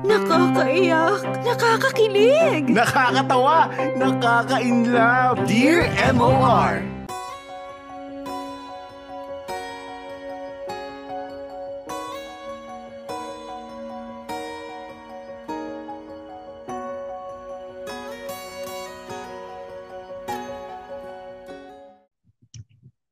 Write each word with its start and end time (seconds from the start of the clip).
Nakakaiyak, 0.00 1.44
nakakakilig, 1.44 2.64
Nakakatawa, 2.72 3.68
nakaka-inlove. 4.00 5.44
Dear 5.44 5.92
MOR. 6.16 6.80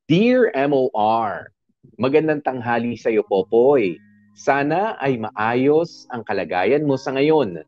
Dear 0.09 0.49
MOR, 0.65 1.53
magandang 2.01 2.41
tanghali 2.41 2.97
sa 2.97 3.13
iyo, 3.13 3.21
Popoy. 3.21 4.08
Sana 4.37 4.95
ay 5.01 5.17
maayos 5.17 6.05
ang 6.13 6.21
kalagayan 6.21 6.85
mo 6.85 6.95
sa 6.95 7.13
ngayon. 7.13 7.65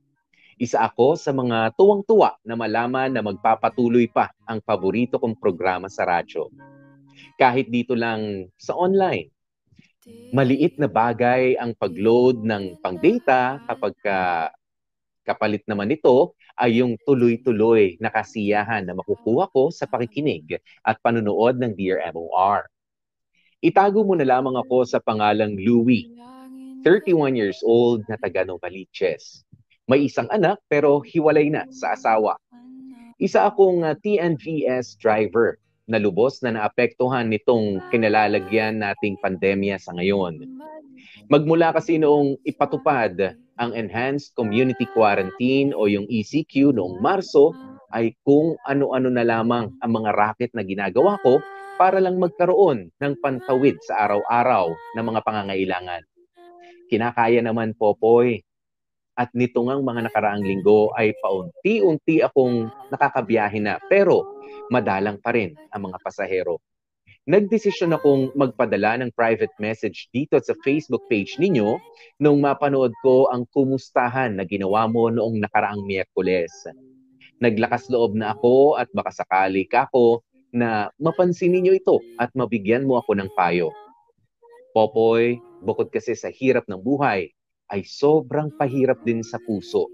Isa 0.61 0.85
ako 0.85 1.17
sa 1.17 1.33
mga 1.33 1.73
tuwang-tuwa 1.73 2.37
na 2.45 2.53
malaman 2.53 3.09
na 3.09 3.25
magpapatuloy 3.25 4.05
pa 4.13 4.29
ang 4.45 4.61
paborito 4.61 5.17
kong 5.17 5.41
programa 5.41 5.89
sa 5.89 6.05
radyo. 6.05 6.53
Kahit 7.41 7.73
dito 7.73 7.97
lang 7.97 8.45
sa 8.61 8.77
online. 8.77 9.33
Maliit 10.33 10.77
na 10.81 10.89
bagay 10.89 11.57
ang 11.57 11.73
pag-load 11.77 12.41
ng 12.45 12.77
pang-data 12.81 13.61
kapag 13.69 13.93
ka, 14.01 14.49
kapalit 15.25 15.61
naman 15.65 15.89
nito 15.89 16.37
ay 16.57 16.81
yung 16.81 16.97
tuloy-tuloy 17.05 17.97
na 18.01 18.09
kasiyahan 18.09 18.85
na 18.85 18.97
makukuha 18.97 19.49
ko 19.49 19.69
sa 19.69 19.89
pakikinig 19.89 20.61
at 20.85 20.97
panunood 21.01 21.57
ng 21.57 21.73
Dear 21.73 22.01
MOR. 22.13 22.69
Itago 23.61 24.01
mo 24.01 24.17
na 24.17 24.25
lamang 24.25 24.57
ako 24.57 24.89
sa 24.89 24.97
pangalang 24.97 25.53
Louie, 25.53 26.09
31 26.81 27.37
years 27.37 27.61
old 27.61 28.01
na 28.09 28.17
taga 28.17 28.41
Novaliches. 28.41 29.45
May 29.85 30.09
isang 30.09 30.29
anak 30.33 30.57
pero 30.65 31.01
hiwalay 31.01 31.53
na 31.53 31.69
sa 31.69 31.93
asawa. 31.93 32.37
Isa 33.21 33.45
akong 33.45 33.85
uh, 33.85 33.93
TNVS 34.01 34.97
driver 34.97 35.61
na 35.85 36.01
lubos 36.01 36.41
na 36.41 36.57
naapektuhan 36.57 37.29
nitong 37.29 37.83
kinalalagyan 37.93 38.81
nating 38.81 39.19
pandemya 39.21 39.77
sa 39.77 39.93
ngayon. 39.93 40.41
Magmula 41.29 41.69
kasi 41.75 42.01
noong 42.01 42.41
ipatupad 42.47 43.37
ang 43.61 43.71
Enhanced 43.77 44.33
Community 44.33 44.89
Quarantine 44.89 45.75
o 45.77 45.85
yung 45.85 46.09
ECQ 46.09 46.73
noong 46.73 46.97
Marso 46.97 47.53
ay 47.93 48.17
kung 48.25 48.57
ano-ano 48.65 49.11
na 49.11 49.21
lamang 49.21 49.69
ang 49.83 49.91
mga 49.91 50.09
racket 50.17 50.51
na 50.57 50.65
ginagawa 50.65 51.21
ko 51.21 51.37
para 51.77 52.01
lang 52.01 52.17
magkaroon 52.17 52.89
ng 52.89 53.13
pantawid 53.21 53.77
sa 53.85 54.07
araw-araw 54.07 54.69
ng 54.97 55.05
mga 55.05 55.21
pangangailangan. 55.21 56.01
Kinakaya 56.91 57.39
naman, 57.39 57.71
Popoy. 57.71 58.43
At 59.15 59.31
nito 59.31 59.63
ngang 59.63 59.79
mga 59.79 60.11
nakaraang 60.11 60.43
linggo 60.43 60.91
ay 60.99 61.15
paunti-unti 61.23 62.19
akong 62.19 62.67
nakakabiyahe 62.91 63.59
na 63.63 63.79
pero 63.87 64.27
madalang 64.67 65.19
pa 65.23 65.31
rin 65.35 65.55
ang 65.71 65.87
mga 65.87 65.99
pasahero 66.03 66.59
nagdesisyon 67.29 67.93
akong 67.93 68.33
magpadala 68.33 68.97
ng 68.97 69.13
private 69.13 69.53
message 69.61 70.09
dito 70.09 70.41
sa 70.41 70.57
Facebook 70.65 71.05
page 71.05 71.37
ninyo 71.37 71.77
nung 72.17 72.41
mapanood 72.41 72.93
ko 73.05 73.29
ang 73.29 73.45
kumustahan 73.53 74.33
na 74.33 74.43
ginawa 74.45 74.89
mo 74.89 75.13
noong 75.13 75.37
nakaraang 75.37 75.85
Miyerkules. 75.85 76.49
Naglakas 77.37 77.89
loob 77.93 78.17
na 78.17 78.33
ako 78.33 78.77
at 78.77 78.89
baka 78.93 79.13
sakali 79.13 79.69
ka 79.69 79.85
ako 79.89 80.25
na 80.49 80.89
mapansin 80.97 81.53
ninyo 81.53 81.77
ito 81.77 82.01
at 82.17 82.33
mabigyan 82.33 82.85
mo 82.89 82.97
ako 82.97 83.17
ng 83.17 83.29
payo. 83.37 83.69
Popoy, 84.71 85.35
bukod 85.59 85.91
kasi 85.91 86.15
sa 86.15 86.31
hirap 86.31 86.63
ng 86.71 86.79
buhay, 86.79 87.27
ay 87.71 87.81
sobrang 87.83 88.51
pahirap 88.55 88.99
din 89.03 89.23
sa 89.23 89.39
puso 89.43 89.87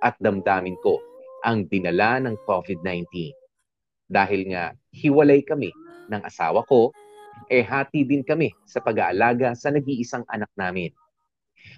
at 0.00 0.16
damdamin 0.20 0.76
ko 0.80 1.00
ang 1.44 1.68
dinala 1.68 2.20
ng 2.20 2.36
COVID-19. 2.44 3.32
Dahil 4.08 4.52
nga 4.52 4.72
hiwalay 4.92 5.40
kami 5.44 5.72
ng 6.12 6.22
asawa 6.24 6.64
ko, 6.68 6.92
eh 7.48 7.64
hati 7.64 8.04
din 8.04 8.20
kami 8.24 8.52
sa 8.68 8.80
pag-aalaga 8.84 9.56
sa 9.56 9.72
nag-iisang 9.72 10.24
anak 10.28 10.52
namin. 10.56 10.92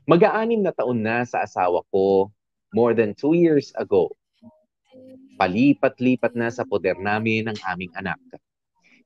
Mag-aanim 0.06 0.62
na 0.62 0.74
taon 0.74 1.02
na 1.02 1.22
sa 1.22 1.46
asawa 1.46 1.82
ko 1.90 2.30
more 2.74 2.92
than 2.94 3.14
two 3.14 3.38
years 3.38 3.70
ago. 3.78 4.10
Palipat-lipat 5.38 6.34
na 6.34 6.50
sa 6.50 6.66
poder 6.66 6.98
namin 6.98 7.50
ang 7.50 7.58
aming 7.70 7.90
anak. 7.98 8.18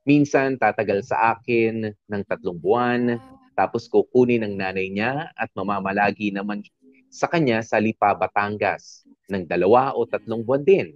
Minsan 0.08 0.56
tatagal 0.56 1.04
sa 1.04 1.36
akin 1.36 1.92
ng 1.92 2.22
tatlong 2.24 2.56
buwan, 2.56 3.20
tapos 3.58 3.90
kukunin 3.90 4.46
ng 4.46 4.54
nanay 4.54 4.86
niya 4.86 5.34
at 5.34 5.50
mamamalagi 5.58 6.30
naman 6.30 6.62
sa 7.10 7.26
kanya 7.26 7.58
sa 7.66 7.82
Lipa, 7.82 8.14
Batangas 8.14 9.02
ng 9.26 9.42
dalawa 9.50 9.98
o 9.98 10.06
tatlong 10.06 10.46
buwan 10.46 10.62
din 10.62 10.94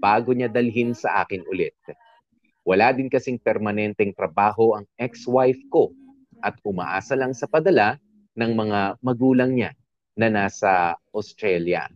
bago 0.00 0.32
niya 0.32 0.48
dalhin 0.48 0.96
sa 0.96 1.20
akin 1.20 1.44
ulit. 1.52 1.76
Wala 2.64 2.96
din 2.96 3.12
kasing 3.12 3.36
permanenteng 3.36 4.16
trabaho 4.16 4.72
ang 4.72 4.88
ex-wife 4.96 5.60
ko 5.68 5.92
at 6.40 6.56
umaasa 6.64 7.12
lang 7.12 7.36
sa 7.36 7.44
padala 7.44 8.00
ng 8.38 8.52
mga 8.56 8.80
magulang 9.04 9.52
niya 9.52 9.76
na 10.16 10.32
nasa 10.32 10.96
Australia. 11.12 11.92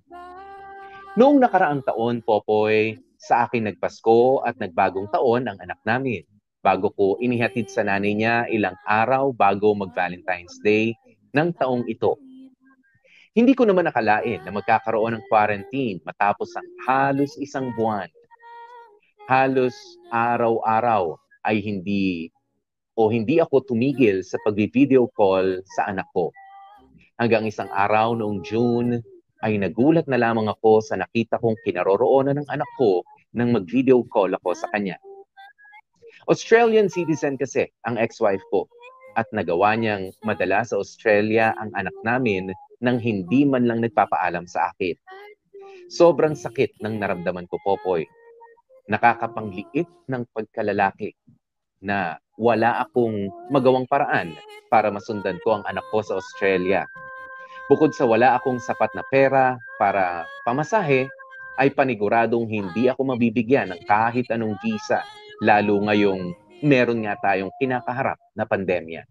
Noong 1.17 1.41
nakaraang 1.41 1.84
taon, 1.89 2.21
Popoy, 2.21 3.00
sa 3.17 3.47
akin 3.47 3.71
nagpasko 3.71 4.43
at 4.43 4.59
nagbagong 4.59 5.09
taon 5.09 5.47
ang 5.47 5.56
anak 5.62 5.79
namin. 5.87 6.27
Bago 6.62 6.95
ko 6.95 7.19
inihatid 7.19 7.67
sa 7.67 7.83
nanay 7.83 8.15
niya 8.15 8.47
ilang 8.49 8.78
araw 8.87 9.34
bago 9.34 9.75
mag-Valentine's 9.75 10.62
Day 10.62 10.95
ng 11.34 11.50
taong 11.59 11.84
ito. 11.91 12.15
Hindi 13.34 13.53
ko 13.59 13.67
naman 13.67 13.91
nakalain 13.91 14.47
na 14.47 14.55
magkakaroon 14.55 15.19
ng 15.19 15.25
quarantine 15.27 15.99
matapos 16.06 16.55
ang 16.55 16.69
halos 16.87 17.34
isang 17.41 17.75
buwan 17.75 18.06
halos 19.31 19.75
araw-araw 20.11 21.15
ay 21.47 21.62
hindi 21.62 22.31
o 22.99 23.09
hindi 23.09 23.39
ako 23.41 23.65
tumigil 23.65 24.21
sa 24.27 24.37
pag-video 24.43 25.09
call 25.15 25.62
sa 25.79 25.89
anak 25.89 26.05
ko. 26.12 26.29
Hanggang 27.17 27.47
isang 27.47 27.71
araw 27.71 28.19
noong 28.19 28.43
June 28.43 29.00
ay 29.41 29.56
nagulat 29.59 30.05
na 30.11 30.19
lamang 30.21 30.50
ako 30.50 30.83
sa 30.83 30.99
nakita 30.99 31.41
kong 31.41 31.56
kinaroroonan 31.65 32.43
ng 32.43 32.49
anak 32.50 32.69
ko 32.77 33.00
nang 33.33 33.55
mag-video 33.55 34.05
call 34.05 34.37
ako 34.37 34.53
sa 34.53 34.69
kanya. 34.75 34.99
Australian 36.31 36.87
citizen 36.87 37.34
kasi 37.34 37.66
ang 37.83 37.99
ex-wife 37.99 38.43
ko 38.55 38.71
at 39.19 39.27
nagawa 39.34 39.75
niyang 39.75 40.15
madala 40.22 40.62
sa 40.62 40.78
Australia 40.78 41.50
ang 41.59 41.75
anak 41.75 41.94
namin 42.06 42.55
nang 42.78 43.03
hindi 43.03 43.43
man 43.43 43.66
lang 43.66 43.83
nagpapaalam 43.83 44.47
sa 44.47 44.71
akin. 44.71 44.94
Sobrang 45.91 46.38
sakit 46.38 46.78
ng 46.81 47.03
naramdaman 47.03 47.50
ko, 47.50 47.59
Popoy, 47.66 48.06
nakakapangliit 48.87 49.91
ng 50.09 50.22
pagkalalaki 50.32 51.12
na 51.82 52.16
wala 52.38 52.87
akong 52.87 53.28
magawang 53.50 53.84
paraan 53.91 54.32
para 54.71 54.88
masundan 54.88 55.37
ko 55.43 55.61
ang 55.61 55.65
anak 55.69 55.84
ko 55.91 56.00
sa 56.00 56.16
Australia. 56.16 56.87
Bukod 57.66 57.93
sa 57.93 58.06
wala 58.09 58.38
akong 58.38 58.62
sapat 58.62 58.91
na 58.94 59.05
pera 59.11 59.59
para 59.77 60.25
pamasahe, 60.47 61.11
ay 61.61 61.69
paniguradong 61.69 62.49
hindi 62.49 62.88
ako 62.88 63.12
mabibigyan 63.12 63.77
ng 63.77 63.84
kahit 63.84 64.32
anong 64.32 64.56
visa, 64.65 65.05
lalo 65.42 65.82
ngayong 65.82 66.30
meron 66.62 67.03
nga 67.03 67.19
tayong 67.19 67.50
kinakaharap 67.58 68.16
na 68.38 68.47
pandemya. 68.47 69.03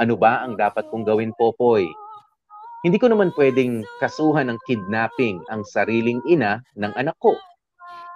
Ano 0.00 0.16
ba 0.16 0.40
ang 0.40 0.56
dapat 0.56 0.88
kong 0.88 1.04
gawin, 1.04 1.36
Popoy? 1.36 1.84
Hindi 2.82 2.96
ko 2.98 3.12
naman 3.12 3.30
pwedeng 3.36 3.84
kasuhan 4.00 4.48
ng 4.48 4.58
kidnapping 4.66 5.44
ang 5.52 5.62
sariling 5.68 6.18
ina 6.26 6.64
ng 6.74 6.92
anak 6.96 7.14
ko 7.20 7.36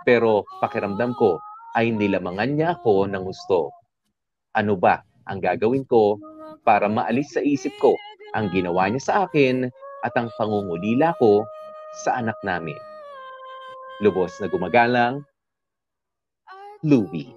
pero 0.06 0.46
pakiramdam 0.62 1.18
ko 1.18 1.42
ay 1.74 1.90
nilamangan 1.90 2.54
niya 2.54 2.68
ako 2.78 3.10
ng 3.10 3.26
gusto. 3.26 3.74
Ano 4.54 4.78
ba 4.78 5.02
ang 5.26 5.42
gagawin 5.42 5.82
ko 5.90 6.22
para 6.62 6.86
maalis 6.86 7.34
sa 7.34 7.42
isip 7.42 7.74
ko 7.82 7.98
ang 8.38 8.48
ginawa 8.54 8.86
niya 8.86 9.02
sa 9.02 9.14
akin 9.26 9.66
at 10.06 10.14
ang 10.14 10.30
pangungulila 10.38 11.10
ko 11.18 11.42
sa 12.06 12.22
anak 12.22 12.38
namin. 12.46 12.78
Lubos 13.98 14.38
na 14.38 14.46
gumagalang, 14.46 15.26
Louie. 16.82 17.36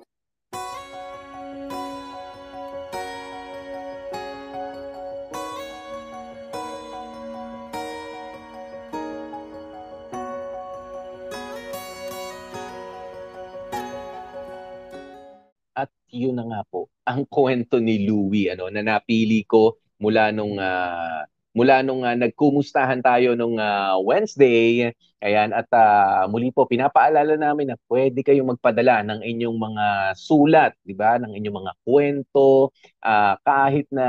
yun 16.10 16.36
na 16.36 16.46
nga 16.46 16.62
po 16.66 16.90
ang 17.06 17.24
kwento 17.30 17.78
ni 17.78 18.04
Louie 18.04 18.50
ano 18.50 18.68
na 18.74 18.82
napili 18.82 19.46
ko 19.46 19.78
mula 20.02 20.34
nung 20.34 20.58
uh, 20.58 21.22
mula 21.60 21.84
nung 21.84 22.08
uh, 22.08 22.16
nagkumustahan 22.16 23.04
tayo 23.04 23.36
nung 23.36 23.60
uh, 23.60 24.00
Wednesday. 24.00 24.96
Ayan 25.20 25.52
at 25.52 25.68
uh, 25.76 26.32
muli 26.32 26.56
po 26.56 26.64
pinapaalala 26.64 27.36
namin 27.36 27.76
na 27.76 27.78
pwede 27.92 28.24
kayong 28.24 28.56
magpadala 28.56 29.04
ng 29.04 29.20
inyong 29.20 29.58
mga 29.60 29.86
sulat, 30.16 30.72
'di 30.88 30.96
ba? 30.96 31.20
Ng 31.20 31.36
inyong 31.36 31.58
mga 31.60 31.74
kwento 31.84 32.72
uh, 33.04 33.36
kahit 33.44 33.92
na 33.92 34.08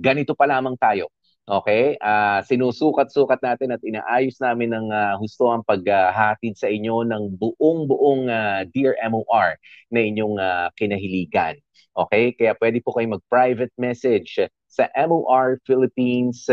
ganito 0.00 0.32
pa 0.32 0.48
lamang 0.48 0.80
tayo 0.80 1.12
Okay? 1.46 1.94
Uh, 2.02 2.42
sinusukat-sukat 2.42 3.38
natin 3.38 3.70
at 3.70 3.78
inaayos 3.86 4.34
namin 4.42 4.74
ng 4.74 4.86
uh, 4.90 5.14
husto 5.22 5.46
ang 5.46 5.62
paghatid 5.62 6.58
sa 6.58 6.66
inyo 6.66 7.06
ng 7.06 7.38
buong-buong 7.38 8.26
uh, 8.26 8.66
Dear 8.74 8.98
MOR 9.06 9.54
na 9.94 10.00
inyong 10.02 10.42
uh, 10.42 10.66
kinahiligan. 10.74 11.54
Okay? 11.94 12.34
Kaya 12.34 12.58
pwede 12.58 12.82
po 12.82 12.98
kayo 12.98 13.14
mag-private 13.14 13.70
message 13.78 14.42
sa 14.66 14.90
MOR 14.98 15.62
Philippines 15.62 16.50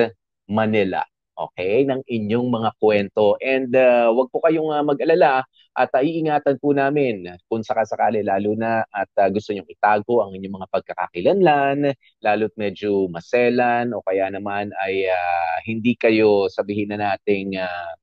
Manila. 0.49 1.03
Okay? 1.33 1.85
Ng 1.89 2.05
inyong 2.05 2.47
mga 2.49 2.69
kwento. 2.77 3.35
And 3.41 3.73
uh, 3.73 4.13
wag 4.13 4.29
po 4.29 4.37
kayong 4.43 4.69
uh, 4.69 4.85
mag-alala 4.85 5.41
at 5.73 5.89
uh, 5.97 6.05
iingatan 6.05 6.61
po 6.61 6.69
namin 6.77 7.25
kung 7.49 7.65
sakasakali 7.65 8.21
lalo 8.21 8.53
na 8.53 8.85
at 8.93 9.09
uh, 9.17 9.29
gusto 9.33 9.49
nyong 9.53 9.69
itago 9.69 10.21
ang 10.21 10.37
inyong 10.37 10.61
mga 10.61 10.69
pagkakakilanlan, 10.69 11.97
lalo't 12.21 12.53
medyo 12.53 13.09
maselan 13.09 13.89
o 13.97 14.05
kaya 14.05 14.29
naman 14.29 14.69
ay 14.85 15.09
uh, 15.09 15.57
hindi 15.65 15.97
kayo 15.97 16.45
sabihin 16.53 16.93
na 16.93 17.17
nating 17.17 17.57
uh, 17.57 17.93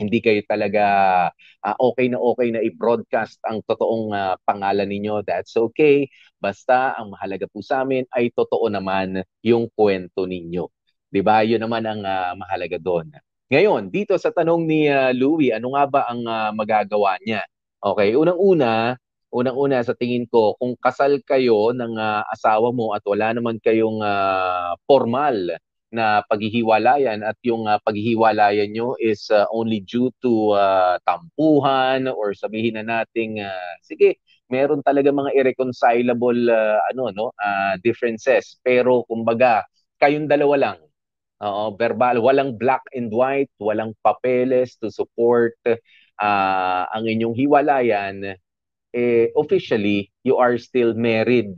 hindi 0.00 0.22
kayo 0.24 0.40
talaga 0.48 0.84
uh, 1.66 1.76
okay 1.76 2.08
na 2.08 2.16
okay 2.22 2.48
na 2.54 2.64
i-broadcast 2.64 3.36
ang 3.44 3.60
totoong 3.68 4.14
uh, 4.16 4.34
pangalan 4.48 4.88
ninyo, 4.88 5.20
that's 5.26 5.58
okay. 5.58 6.08
Basta 6.40 6.96
ang 6.96 7.12
mahalaga 7.12 7.44
po 7.50 7.60
sa 7.60 7.84
amin 7.84 8.08
ay 8.16 8.32
totoo 8.32 8.70
naman 8.72 9.20
yung 9.44 9.68
kwento 9.74 10.24
ninyo. 10.24 10.79
'Di 11.10 11.20
ba? 11.26 11.42
'Yun 11.42 11.62
naman 11.62 11.84
ang 11.86 12.02
uh, 12.06 12.32
mahalaga 12.38 12.78
doon. 12.78 13.10
Ngayon, 13.50 13.90
dito 13.90 14.14
sa 14.14 14.30
tanong 14.30 14.62
ni 14.62 14.86
uh, 14.86 15.10
Louie, 15.10 15.50
ano 15.50 15.74
nga 15.74 15.84
ba 15.90 16.00
ang 16.06 16.22
uh, 16.22 16.54
magagawa 16.54 17.18
niya? 17.26 17.42
Okay, 17.82 18.14
unang-una, 18.14 18.94
unang-una 19.34 19.82
sa 19.82 19.90
tingin 19.98 20.30
ko, 20.30 20.54
kung 20.54 20.78
kasal 20.78 21.18
kayo 21.26 21.74
ng 21.74 21.98
uh, 21.98 22.22
asawa 22.30 22.70
mo 22.70 22.94
at 22.94 23.02
wala 23.02 23.34
naman 23.34 23.58
kayong 23.58 23.98
uh, 24.06 24.78
formal 24.86 25.58
na 25.90 26.22
paghihiwalayan 26.30 27.26
at 27.26 27.34
yung 27.42 27.66
uh, 27.66 27.82
paghihiwalayan 27.82 28.70
nyo 28.70 28.94
is 29.02 29.26
uh, 29.34 29.42
only 29.50 29.82
due 29.82 30.14
to 30.22 30.54
uh, 30.54 30.94
tampuhan 31.02 32.06
or 32.06 32.30
sabihin 32.30 32.78
na 32.78 32.86
nating 32.86 33.42
uh, 33.42 33.74
sige 33.82 34.22
meron 34.46 34.86
talaga 34.86 35.10
mga 35.10 35.34
irreconcilable 35.34 36.46
uh, 36.46 36.78
ano 36.94 37.10
no 37.10 37.26
uh, 37.34 37.74
differences 37.82 38.54
pero 38.62 39.02
kumbaga 39.10 39.66
kayong 39.98 40.30
dalawa 40.30 40.54
lang 40.70 40.78
Oo, 41.40 41.72
verbal, 41.72 42.20
walang 42.20 42.60
black 42.60 42.84
and 42.92 43.08
white, 43.08 43.48
walang 43.56 43.96
papeles 44.04 44.76
to 44.76 44.92
support 44.92 45.56
uh, 46.20 46.84
ang 46.92 47.08
inyong 47.08 47.32
hiwalayan. 47.32 48.36
Eh, 48.92 49.32
officially, 49.38 50.12
you 50.26 50.36
are 50.36 50.58
still 50.60 50.92
married, 50.92 51.56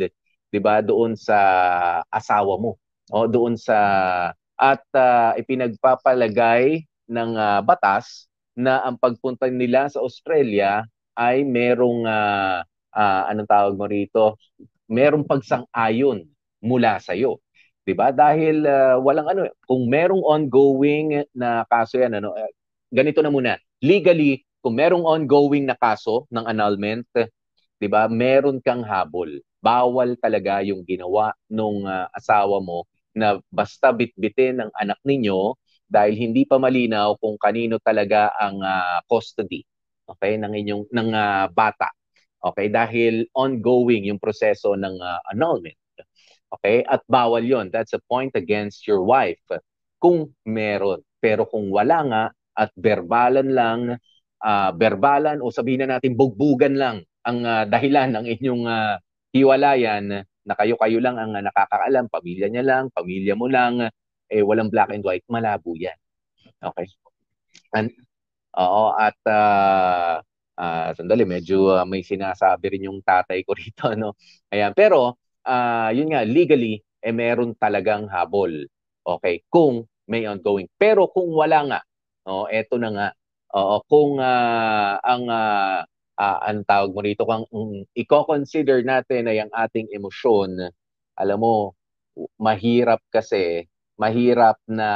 'di 0.52 0.60
ba? 0.62 0.84
Doon 0.84 1.18
sa 1.18 1.38
asawa 2.12 2.58
mo. 2.60 2.78
O 3.10 3.26
doon 3.26 3.58
sa 3.58 3.78
at 4.54 4.84
uh, 4.94 5.34
ipinagpapalagay 5.40 6.86
ng 7.10 7.30
uh, 7.34 7.60
batas 7.66 8.30
na 8.54 8.84
ang 8.86 8.94
pagpunta 9.00 9.50
nila 9.50 9.90
sa 9.90 9.98
Australia 10.04 10.86
ay 11.18 11.42
merong 11.42 12.06
uh, 12.06 12.62
uh, 12.94 13.22
anong 13.32 13.50
tawag 13.50 13.74
mo 13.74 13.86
rito? 13.90 14.38
Merong 14.86 15.26
pagsang-ayon 15.26 16.22
mula 16.62 17.00
sa 17.02 17.16
iyo. 17.16 17.42
'Di 17.86 17.94
ba? 17.96 18.10
Dahil 18.14 18.64
uh, 18.66 18.96
walang 19.02 19.28
ano, 19.30 19.40
kung 19.66 19.86
merong 19.90 20.22
ongoing 20.22 21.26
na 21.34 21.64
kaso 21.66 21.98
yan 22.00 22.18
ano, 22.18 22.34
uh, 22.34 22.50
ganito 22.92 23.20
na 23.22 23.30
muna. 23.32 23.58
Legally, 23.82 24.42
kung 24.62 24.78
merong 24.78 25.02
ongoing 25.06 25.66
na 25.66 25.76
kaso 25.78 26.26
ng 26.30 26.44
annulment, 26.46 27.06
'di 27.78 27.88
ba? 27.90 28.06
Meron 28.10 28.62
kang 28.62 28.86
habol. 28.86 29.42
Bawal 29.62 30.18
talaga 30.18 30.62
yung 30.66 30.82
ginawa 30.86 31.34
nung 31.50 31.86
uh, 31.86 32.10
asawa 32.14 32.58
mo 32.58 32.86
na 33.14 33.38
basta 33.52 33.92
bitbitin 33.92 34.62
ng 34.64 34.70
anak 34.74 34.98
ninyo 35.04 35.54
dahil 35.92 36.14
hindi 36.16 36.48
pa 36.48 36.56
malinaw 36.56 37.20
kung 37.20 37.36
kanino 37.36 37.76
talaga 37.76 38.32
ang 38.40 38.56
uh, 38.64 39.04
custody 39.04 39.60
okay 40.08 40.40
ng 40.40 40.52
inyong 40.52 40.84
ng 40.88 41.08
uh, 41.12 41.46
bata 41.52 41.92
okay 42.40 42.72
dahil 42.72 43.28
ongoing 43.36 44.08
yung 44.08 44.16
proseso 44.16 44.72
ng 44.72 44.96
uh, 44.96 45.20
annulment 45.28 45.76
Okay? 46.58 46.84
At 46.84 47.02
bawal 47.08 47.44
yon. 47.44 47.72
That's 47.72 47.96
a 47.96 48.02
point 48.04 48.36
against 48.36 48.84
your 48.84 49.02
wife. 49.02 49.40
Kung 50.02 50.34
meron. 50.44 51.00
Pero 51.22 51.46
kung 51.46 51.70
wala 51.70 51.98
nga 52.04 52.24
at 52.58 52.70
verbalan 52.76 53.48
lang, 53.54 53.80
uh, 54.42 54.70
verbalan 54.74 55.38
o 55.40 55.48
sabihin 55.48 55.86
na 55.86 55.96
natin 55.98 56.18
bugbugan 56.18 56.76
lang 56.76 57.06
ang 57.22 57.46
uh, 57.46 57.64
dahilan 57.64 58.18
ng 58.18 58.26
inyong 58.26 58.64
uh, 58.66 58.96
hiwalayan 59.30 60.26
na 60.42 60.54
kayo-kayo 60.58 60.98
lang 60.98 61.16
ang 61.16 61.38
uh, 61.38 61.42
nakakaalam, 61.46 62.10
pamilya 62.10 62.50
niya 62.50 62.64
lang, 62.66 62.84
pamilya 62.90 63.38
mo 63.38 63.46
lang, 63.46 63.86
eh 64.26 64.42
walang 64.42 64.68
black 64.68 64.90
and 64.90 65.06
white, 65.06 65.22
malabo 65.30 65.78
yan. 65.78 65.94
Okay? 66.58 66.90
And, 67.72 67.94
oo, 68.58 68.90
at 68.98 69.18
uh, 69.30 70.18
uh, 70.58 70.90
sandali, 70.98 71.22
medyo 71.22 71.78
uh, 71.78 71.86
may 71.86 72.02
sinasabi 72.02 72.74
rin 72.76 72.90
yung 72.90 73.00
tatay 73.06 73.46
ko 73.46 73.54
rito. 73.60 73.94
No? 73.94 74.18
Ayan, 74.50 74.74
pero 74.74 75.21
uh, 75.46 75.90
yun 75.94 76.12
nga, 76.12 76.22
legally, 76.26 76.82
eh 77.02 77.14
meron 77.14 77.54
talagang 77.58 78.06
habol. 78.10 78.50
Okay, 79.02 79.42
kung 79.50 79.86
may 80.06 80.26
ongoing. 80.30 80.70
Pero 80.78 81.10
kung 81.10 81.30
wala 81.34 81.58
nga, 81.66 81.80
oh, 82.28 82.46
eto 82.50 82.78
na 82.78 82.90
nga, 82.94 83.08
Oo, 83.52 83.84
kung 83.84 84.16
uh, 84.16 84.96
ang 85.04 85.28
uh, 85.28 85.84
uh, 86.16 86.38
ang 86.40 86.64
tawag 86.64 86.90
mo 86.96 87.04
rito 87.04 87.28
kung 87.28 87.44
um, 87.52 87.84
i-consider 87.92 88.80
natin 88.80 89.28
ay 89.28 89.44
ang 89.44 89.52
ating 89.52 89.92
emosyon, 89.92 90.72
alam 91.20 91.36
mo, 91.36 91.76
mahirap 92.40 93.04
kasi, 93.12 93.68
mahirap 94.00 94.56
na 94.64 94.88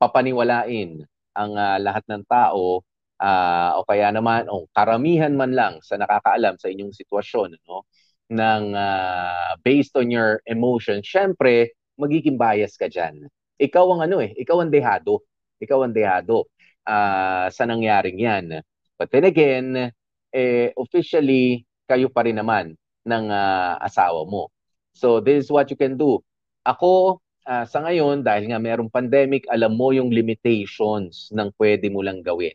papaniwalain 0.00 1.04
ang 1.36 1.52
uh, 1.60 1.76
lahat 1.76 2.04
ng 2.08 2.24
tao 2.24 2.80
uh, 3.20 3.70
o 3.76 3.84
kaya 3.84 4.08
naman 4.16 4.48
o 4.48 4.64
karamihan 4.72 5.36
man 5.36 5.52
lang 5.52 5.74
sa 5.84 6.00
nakakaalam 6.00 6.56
sa 6.56 6.72
inyong 6.72 6.96
sitwasyon, 6.96 7.52
no? 7.68 7.84
Ng 8.28 8.64
uh, 8.76 9.52
based 9.64 9.96
on 9.96 10.12
your 10.12 10.44
emotion, 10.44 11.00
syempre, 11.00 11.72
magiging 11.96 12.36
bias 12.36 12.76
ka 12.76 12.86
dyan. 12.86 13.26
Ikaw 13.58 13.86
ang 13.96 14.00
ano 14.06 14.22
eh, 14.22 14.36
ikaw 14.38 14.62
ang 14.62 14.70
dehado. 14.70 15.24
Ikaw 15.58 15.88
ang 15.88 15.94
dehado 15.96 16.46
uh, 16.86 17.48
sa 17.50 17.64
nangyaring 17.66 18.20
yan. 18.20 18.62
But 18.94 19.10
then 19.10 19.26
again, 19.26 19.90
eh, 20.30 20.70
officially, 20.78 21.64
kayo 21.88 22.12
pa 22.12 22.22
rin 22.22 22.38
naman 22.38 22.76
ng 23.08 23.24
uh, 23.32 23.74
asawa 23.80 24.28
mo. 24.28 24.52
So 24.92 25.18
this 25.18 25.46
is 25.46 25.48
what 25.48 25.66
you 25.72 25.78
can 25.78 25.96
do. 25.96 26.20
Ako, 26.62 27.18
uh, 27.48 27.64
sa 27.64 27.80
ngayon, 27.82 28.20
dahil 28.22 28.52
nga 28.52 28.60
mayroong 28.60 28.92
pandemic, 28.92 29.48
alam 29.48 29.72
mo 29.74 29.90
yung 29.94 30.12
limitations 30.12 31.32
ng 31.32 31.48
pwede 31.56 31.88
mo 31.88 32.04
lang 32.04 32.20
gawin. 32.20 32.54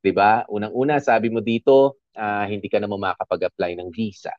'Di 0.00 0.12
ba? 0.14 0.46
Unang-una, 0.48 1.02
sabi 1.02 1.28
mo 1.28 1.42
dito, 1.44 2.00
uh, 2.16 2.44
hindi 2.46 2.68
ka 2.70 2.78
na 2.80 2.88
makakapag-apply 2.88 3.76
ng 3.80 3.88
visa. 3.92 4.32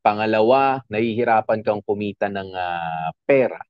Pangalawa, 0.00 0.80
nahihirapan 0.88 1.60
kang 1.60 1.84
kumita 1.84 2.32
ng 2.32 2.50
uh, 2.56 3.08
pera. 3.28 3.60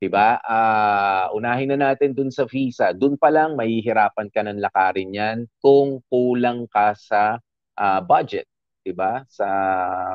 'Di 0.00 0.08
ba? 0.08 0.40
Uh, 0.40 1.36
unahin 1.36 1.76
na 1.76 1.92
natin 1.92 2.16
dun 2.16 2.32
sa 2.32 2.48
visa. 2.48 2.96
Dun 2.96 3.20
pa 3.20 3.28
lang 3.28 3.52
mahihirapan 3.60 4.28
ka 4.32 4.40
ng 4.44 4.58
lakarin 4.60 5.12
'yan 5.12 5.38
kung 5.60 6.00
kulang 6.08 6.64
ka 6.72 6.96
sa 6.96 7.36
uh, 7.76 8.00
budget, 8.00 8.48
'di 8.84 8.92
ba? 8.96 9.20
Sa 9.28 9.46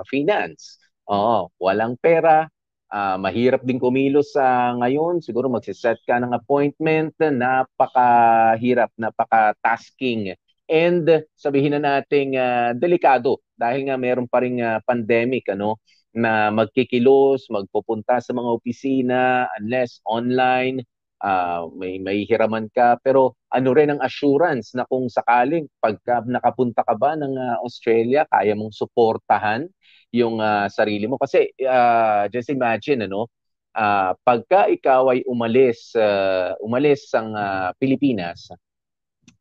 finance. 0.10 0.82
Oo, 1.06 1.54
walang 1.62 1.94
pera, 2.02 2.50
uh, 2.90 3.18
mahirap 3.22 3.62
din 3.62 3.78
kumilos 3.78 4.34
sa 4.34 4.74
uh, 4.74 4.82
ngayon. 4.82 5.22
Siguro 5.22 5.46
magsiset 5.54 6.02
ka 6.02 6.18
ng 6.18 6.34
appointment, 6.34 7.14
napakahirap, 7.22 8.90
napaka-tasking 8.98 10.34
and 10.70 11.06
sabihin 11.38 11.78
na 11.78 11.82
nating 11.82 12.38
uh, 12.38 12.74
delikado 12.78 13.42
dahil 13.56 13.88
nga 13.90 13.98
meron 13.98 14.28
pa 14.28 14.44
ring 14.44 14.60
uh, 14.60 14.82
pandemic 14.84 15.48
ano 15.52 15.80
na 16.16 16.48
magkikilos, 16.48 17.52
magpupunta 17.52 18.24
sa 18.24 18.32
mga 18.32 18.50
opisina 18.50 19.22
unless 19.60 20.00
online 20.08 20.80
uh, 21.20 21.68
may 21.76 22.00
mahihiraman 22.00 22.72
ka. 22.72 22.96
Pero 23.04 23.36
ano 23.52 23.70
rin 23.76 23.92
ang 23.92 24.02
assurance 24.02 24.72
na 24.74 24.88
kung 24.88 25.12
sakaling 25.12 25.68
pagka 25.84 26.24
nakapunta 26.24 26.88
ka 26.88 26.96
ba 26.96 27.20
ng 27.20 27.36
uh, 27.36 27.58
Australia 27.62 28.24
kaya 28.32 28.56
mong 28.56 28.72
suportahan 28.72 29.68
yung 30.16 30.40
uh, 30.40 30.72
sarili 30.72 31.06
mo. 31.06 31.20
Kasi 31.20 31.52
uh, 31.68 32.32
just 32.32 32.48
imagine 32.48 33.06
ano 33.12 33.28
uh, 33.76 34.16
pagka 34.24 34.72
ikaw 34.72 35.12
ay 35.12 35.28
umalis 35.28 35.92
uh, 36.00 36.56
umalis 36.64 37.12
sa 37.12 37.22
uh, 37.28 37.70
Pilipinas 37.76 38.50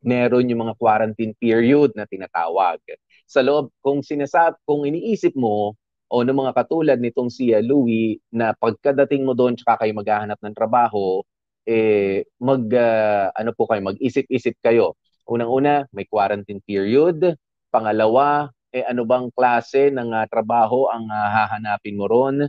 meron 0.05 0.49
yung 0.49 0.69
mga 0.69 0.77
quarantine 0.77 1.35
period 1.37 1.93
na 1.97 2.05
tinatawag. 2.05 2.79
Sa 3.25 3.41
loob, 3.41 3.73
kung 3.81 4.05
sinasab, 4.05 4.61
kung 4.69 4.85
iniisip 4.85 5.33
mo, 5.35 5.75
o 6.13 6.23
ng 6.23 6.37
mga 6.37 6.53
katulad 6.55 6.99
nitong 7.01 7.33
si 7.33 7.51
Louie, 7.65 8.21
na 8.31 8.53
pagkadating 8.55 9.25
mo 9.25 9.33
doon 9.33 9.57
tsaka 9.57 9.85
kayo 9.85 9.97
maghahanap 9.97 10.39
ng 10.39 10.55
trabaho, 10.55 11.25
eh, 11.65 12.29
mag, 12.39 12.63
uh, 12.69 13.33
ano 13.33 13.51
po 13.57 13.65
kayo, 13.67 13.81
mag-isip-isip 13.83 14.61
kayo. 14.61 14.95
Unang-una, 15.25 15.89
may 15.97 16.05
quarantine 16.05 16.61
period. 16.61 17.35
Pangalawa, 17.73 18.53
eh, 18.75 18.85
ano 18.85 19.07
bang 19.09 19.31
klase 19.33 19.89
ng 19.95 20.11
uh, 20.13 20.27
trabaho 20.29 20.91
ang 20.93 21.09
uh, 21.09 21.29
hahanapin 21.33 21.97
mo 21.97 22.11
ron? 22.11 22.45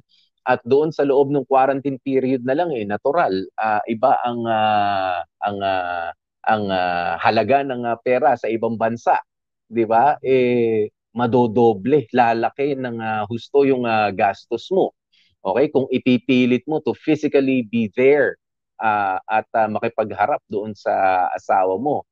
At 0.45 0.61
doon 0.61 0.93
sa 0.93 1.05
loob 1.05 1.33
ng 1.33 1.45
quarantine 1.49 1.97
period 2.01 2.45
na 2.45 2.53
lang 2.53 2.69
eh 2.69 2.85
natural 2.85 3.33
uh, 3.57 3.81
iba 3.89 4.13
ang 4.21 4.45
uh, 4.45 5.25
ang 5.41 5.57
uh, 5.57 6.09
ang 6.47 6.69
uh, 6.71 7.17
halaga 7.19 7.65
ng 7.65 7.83
uh, 7.85 7.97
pera 8.01 8.37
sa 8.37 8.47
ibang 8.49 8.77
bansa, 8.79 9.19
'di 9.69 9.85
ba? 9.89 10.17
Eh 10.23 10.89
madodoble, 11.15 12.07
lalaki 12.11 12.75
ng 12.75 12.97
uh, 12.99 13.23
husto 13.31 13.63
yung 13.63 13.87
uh, 13.87 14.11
gastos 14.11 14.67
mo. 14.73 14.91
Okay, 15.45 15.69
kung 15.71 15.87
ipipilit 15.93 16.65
mo 16.67 16.81
to 16.81 16.91
physically 16.97 17.63
be 17.63 17.87
there 17.95 18.35
uh, 18.81 19.21
at 19.29 19.47
uh, 19.55 19.69
makipagharap 19.69 20.41
doon 20.49 20.73
sa 20.75 21.27
asawa 21.31 21.77
mo 21.77 22.03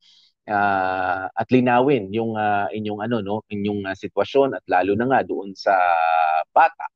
uh, 0.47 1.25
at 1.33 1.47
linawin 1.49 2.13
yung 2.13 2.37
uh, 2.37 2.69
inyong 2.71 3.01
ano 3.03 3.17
no, 3.25 3.35
inyong 3.49 3.89
uh, 3.89 3.95
sitwasyon 3.97 4.55
at 4.61 4.63
lalo 4.69 4.93
na 4.95 5.05
nga 5.09 5.21
doon 5.25 5.51
sa 5.57 5.75
bata. 6.53 6.87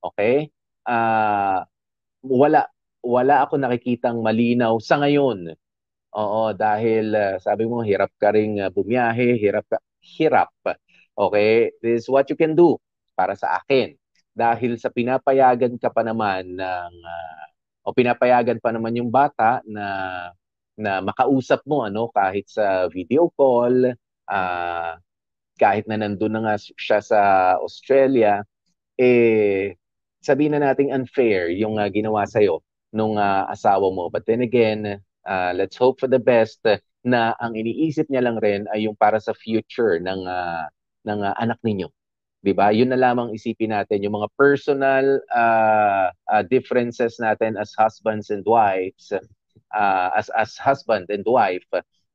Okay? 0.00 0.48
uh, 0.86 1.60
wala 2.24 2.68
wala 3.00 3.34
ako 3.44 3.56
nakikitang 3.56 4.20
malinaw 4.20 4.76
sa 4.80 5.00
ngayon. 5.00 5.56
Oo, 6.10 6.50
dahil 6.50 7.14
uh, 7.14 7.36
sabi 7.38 7.70
mo 7.70 7.86
hirap 7.86 8.10
ka 8.18 8.34
ring 8.34 8.58
uh, 8.58 8.66
bumiyahe, 8.66 9.38
hirap 9.38 9.62
ka, 9.70 9.78
hirap. 10.02 10.50
Okay? 11.14 11.70
This 11.78 12.04
is 12.04 12.06
what 12.10 12.26
you 12.26 12.34
can 12.34 12.58
do 12.58 12.78
para 13.14 13.38
sa 13.38 13.62
akin. 13.62 13.94
Dahil 14.34 14.74
sa 14.80 14.90
pinapayagan 14.90 15.78
ka 15.78 15.90
pa 15.90 16.02
naman 16.02 16.58
ng 16.58 16.94
uh, 17.06 17.44
o 17.86 17.94
pinapayagan 17.94 18.58
pa 18.58 18.74
naman 18.74 18.98
yung 18.98 19.10
bata 19.10 19.62
na 19.66 19.86
na 20.80 21.04
makausap 21.04 21.60
mo 21.68 21.84
ano 21.84 22.08
kahit 22.10 22.48
sa 22.48 22.88
video 22.88 23.28
call, 23.36 23.92
uh, 24.26 24.92
kahit 25.60 25.84
na 25.84 26.00
nandun 26.00 26.32
na 26.32 26.40
nga 26.42 26.54
siya 26.56 27.00
sa 27.04 27.20
Australia, 27.60 28.40
eh 28.96 29.76
sabihin 30.24 30.56
na 30.56 30.72
nating 30.72 30.92
unfair 30.92 31.52
yung 31.52 31.76
uh, 31.76 31.88
ginawa 31.92 32.24
sa'yo 32.24 32.64
nung 32.92 33.20
uh, 33.20 33.44
asawa 33.52 33.92
mo. 33.92 34.08
But 34.08 34.24
then 34.24 34.40
again, 34.40 35.04
uh, 35.26 35.52
let's 35.56 35.76
hope 35.76 36.00
for 36.00 36.08
the 36.08 36.20
best 36.20 36.62
na 37.00 37.32
ang 37.40 37.56
iniisip 37.56 38.08
niya 38.12 38.24
lang 38.24 38.36
rin 38.40 38.68
ay 38.72 38.84
yung 38.84 38.96
para 38.96 39.16
sa 39.16 39.32
future 39.32 39.96
ng 40.00 40.20
uh, 40.28 40.68
ng 41.08 41.20
uh, 41.24 41.34
anak 41.40 41.56
ninyo. 41.64 41.88
'Di 42.40 42.52
ba? 42.56 42.72
Yun 42.72 42.92
na 42.92 43.00
lamang 43.00 43.32
isipin 43.36 43.72
natin 43.72 44.04
yung 44.04 44.16
mga 44.20 44.28
personal 44.36 45.20
uh, 45.32 46.08
uh, 46.28 46.42
differences 46.48 47.20
natin 47.20 47.56
as 47.56 47.72
husbands 47.76 48.32
and 48.32 48.44
wives, 48.48 49.12
uh, 49.72 50.08
as 50.16 50.32
as 50.36 50.56
husband 50.56 51.08
and 51.12 51.24
wife 51.28 51.68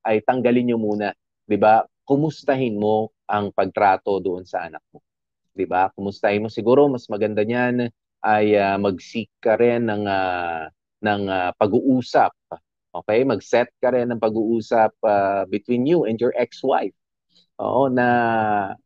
ay 0.05 0.21
tanggalin 0.25 0.69
niyo 0.69 0.77
muna, 0.77 1.13
'di 1.49 1.57
ba? 1.57 1.85
Kumustahin 2.05 2.77
mo 2.77 3.09
ang 3.25 3.49
pagtrato 3.53 4.21
doon 4.21 4.45
sa 4.45 4.65
anak 4.69 4.81
mo. 4.93 5.01
'di 5.53 5.65
ba? 5.65 5.89
Kumustahin 5.93 6.45
mo 6.45 6.49
siguro 6.49 6.85
mas 6.89 7.09
maganda 7.09 7.41
niyan 7.41 7.89
ay 8.25 8.57
uh, 8.57 8.77
mag-seek 8.81 9.29
ka 9.41 9.57
rin 9.57 9.85
ng 9.85 10.03
uh, 10.05 10.69
ng 11.05 11.21
uh, 11.29 11.49
pag-uusap. 11.61 12.33
Okay? 13.03 13.27
Mag-set 13.27 13.69
ka 13.83 13.91
rin 13.91 14.11
ng 14.11 14.21
pag-uusap 14.21 14.95
uh, 15.03 15.43
between 15.51 15.83
you 15.83 16.07
and 16.07 16.15
your 16.21 16.31
ex-wife. 16.39 16.95
Oo, 17.59 17.87
na 17.87 18.07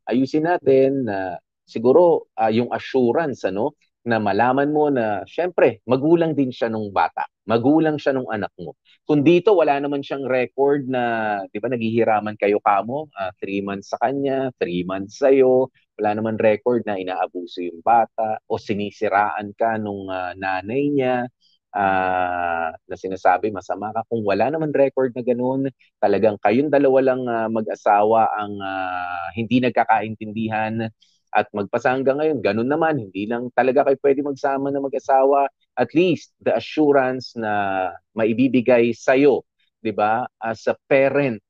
ayusin 0.06 0.46
natin 0.46 1.10
na 1.10 1.42
siguro 1.66 2.30
uh, 2.38 2.50
yung 2.54 2.70
assurance 2.70 3.46
ano 3.46 3.74
na 4.06 4.18
malaman 4.18 4.70
mo 4.72 4.88
na 4.90 5.22
syempre 5.28 5.84
magulang 5.86 6.34
din 6.34 6.50
siya 6.50 6.70
nung 6.72 6.90
bata. 6.94 7.26
Magulang 7.50 7.98
siya 7.98 8.14
nung 8.14 8.30
anak 8.30 8.54
mo. 8.62 8.78
Kung 9.06 9.26
dito 9.26 9.58
wala 9.58 9.78
naman 9.82 10.06
siyang 10.06 10.26
record 10.30 10.86
na 10.86 11.04
'di 11.50 11.58
ba 11.62 11.68
naghihiraman 11.70 12.38
kayo 12.38 12.62
kamo, 12.62 13.10
3 13.14 13.18
uh, 13.18 13.32
three 13.42 13.62
months 13.66 13.90
sa 13.94 13.98
kanya, 14.02 14.54
3 14.62 14.86
months 14.86 15.18
sa 15.22 15.34
iyo, 15.34 15.74
wala 16.00 16.16
naman 16.16 16.40
record 16.40 16.86
na 16.88 16.96
inaabuso 16.96 17.60
yung 17.60 17.82
bata 17.84 18.40
o 18.48 18.56
sinisiraan 18.56 19.52
ka 19.58 19.76
nung 19.82 20.08
uh, 20.08 20.32
nanay 20.38 20.94
niya 20.94 21.28
uh, 21.74 22.70
na 22.74 22.96
sinasabi 22.96 23.54
masama 23.54 23.94
ka. 23.94 24.06
Kung 24.10 24.26
wala 24.26 24.50
naman 24.50 24.74
record 24.74 25.14
na 25.14 25.24
ganoon, 25.26 25.70
talagang 26.02 26.38
kayong 26.42 26.72
dalawa 26.72 27.00
lang 27.14 27.22
uh, 27.26 27.48
mag-asawa 27.52 28.30
ang 28.38 28.54
uh, 28.58 29.28
hindi 29.38 29.62
nagkakaintindihan 29.62 30.90
at 31.30 31.46
magpasa 31.54 31.94
hanggang 31.94 32.18
ngayon, 32.18 32.40
ganun 32.42 32.70
naman, 32.70 32.98
hindi 32.98 33.30
lang 33.30 33.54
talaga 33.54 33.86
kayo 33.86 33.98
pwede 34.02 34.20
magsama 34.26 34.74
na 34.74 34.82
mag-asawa. 34.82 35.46
At 35.78 35.94
least, 35.94 36.34
the 36.42 36.58
assurance 36.58 37.38
na 37.38 37.94
maibibigay 38.18 38.98
sa'yo, 38.98 39.46
di 39.78 39.94
ba, 39.94 40.26
as 40.42 40.66
a 40.66 40.74
parent, 40.90 41.46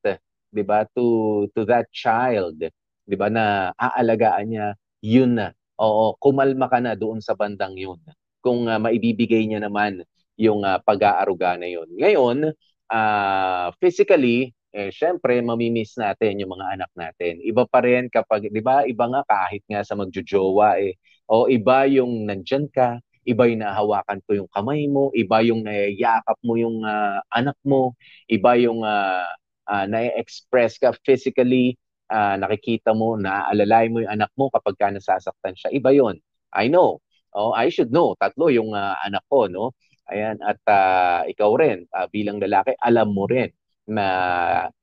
di 0.52 0.64
ba, 0.68 0.84
to, 0.92 1.48
to 1.56 1.64
that 1.64 1.88
child, 1.96 2.60
'di 3.08 3.16
ba, 3.16 3.32
na 3.32 3.72
aalagaan 3.80 4.46
niya, 4.52 4.68
yun 5.00 5.40
na. 5.40 5.56
Oo, 5.80 6.20
kumalma 6.20 6.68
ka 6.68 6.84
na 6.84 6.94
doon 6.94 7.24
sa 7.24 7.34
bandang 7.40 7.74
yun. 7.80 7.98
Kung 8.44 8.68
uh, 8.68 8.78
maibibigay 8.78 9.48
niya 9.48 9.64
naman 9.64 10.04
yung 10.40 10.64
uh, 10.64 10.80
pag-aaruga 10.80 11.60
na 11.60 11.68
yun. 11.68 11.88
Ngayon, 12.00 12.56
uh, 12.88 13.68
physically, 13.84 14.56
eh, 14.72 14.94
syempre, 14.94 15.42
mamimiss 15.44 15.98
natin 16.00 16.40
yung 16.40 16.56
mga 16.56 16.80
anak 16.80 16.92
natin. 16.96 17.44
Iba 17.44 17.68
pa 17.68 17.84
rin 17.84 18.08
kapag, 18.08 18.48
di 18.48 18.62
ba, 18.64 18.86
iba 18.88 19.06
nga 19.12 19.22
kahit 19.28 19.66
nga 19.68 19.84
sa 19.84 19.98
magjojowa 20.00 20.80
eh. 20.80 20.96
O 21.28 21.50
iba 21.52 21.86
yung 21.90 22.26
nandyan 22.30 22.70
ka, 22.72 23.02
iba 23.28 23.44
yung 23.50 23.62
nahawakan 23.66 24.20
ko 24.26 24.40
yung 24.40 24.50
kamay 24.50 24.88
mo, 24.88 25.12
iba 25.14 25.42
yung 25.44 25.66
nayayakap 25.66 26.38
mo 26.42 26.54
yung 26.58 26.82
uh, 26.86 27.20
anak 27.34 27.58
mo, 27.66 27.94
iba 28.30 28.56
yung 28.58 28.82
uh, 28.86 29.28
uh, 29.70 29.86
na-express 29.90 30.82
ka 30.82 30.94
physically 31.06 31.78
uh, 32.10 32.36
nakikita 32.42 32.94
mo, 32.94 33.16
naaalalay 33.18 33.90
mo 33.90 34.02
yung 34.02 34.14
anak 34.14 34.32
mo 34.34 34.50
kapag 34.54 34.76
ka 34.78 34.88
nasasaktan 34.94 35.54
siya. 35.58 35.70
Iba 35.74 35.94
yon. 35.94 36.18
I 36.54 36.68
know. 36.70 37.02
Oh, 37.30 37.54
I 37.54 37.70
should 37.70 37.94
know. 37.94 38.18
Tatlo 38.18 38.50
yung 38.50 38.74
uh, 38.74 38.98
anak 39.06 39.22
ko, 39.30 39.46
no? 39.46 39.78
Ayan, 40.10 40.38
at 40.42 40.60
uh, 40.66 41.22
ikaw 41.30 41.54
rin, 41.58 41.86
uh, 41.94 42.10
bilang 42.10 42.42
lalaki, 42.42 42.74
alam 42.82 43.14
mo 43.14 43.30
rin 43.30 43.50
na 43.90 44.06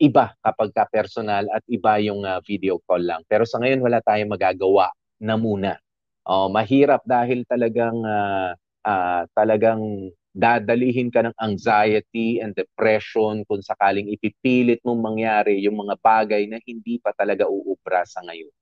iba 0.02 0.34
kapag 0.42 0.74
ka 0.74 0.84
personal 0.90 1.46
at 1.54 1.62
iba 1.70 1.98
yung 2.02 2.26
uh, 2.26 2.42
video 2.42 2.82
call 2.82 3.06
lang. 3.06 3.22
Pero 3.30 3.46
sa 3.46 3.62
ngayon, 3.62 3.78
wala 3.78 4.02
tayong 4.02 4.34
magagawa 4.34 4.90
na 5.22 5.38
muna. 5.38 5.78
Oh, 6.26 6.50
mahirap 6.50 7.06
dahil 7.06 7.46
talagang 7.46 8.02
uh, 8.02 8.50
uh, 8.82 9.22
talagang 9.30 10.10
dadalihin 10.36 11.08
ka 11.08 11.24
ng 11.24 11.36
anxiety 11.40 12.42
and 12.44 12.52
depression 12.52 13.40
kung 13.48 13.62
sakaling 13.64 14.10
ipipilit 14.12 14.82
mong 14.84 15.00
mangyari 15.00 15.62
yung 15.64 15.80
mga 15.80 15.96
bagay 16.02 16.44
na 16.44 16.60
hindi 16.60 17.00
pa 17.00 17.14
talaga 17.16 17.48
uubra 17.48 18.04
sa 18.04 18.20
ngayon. 18.26 18.52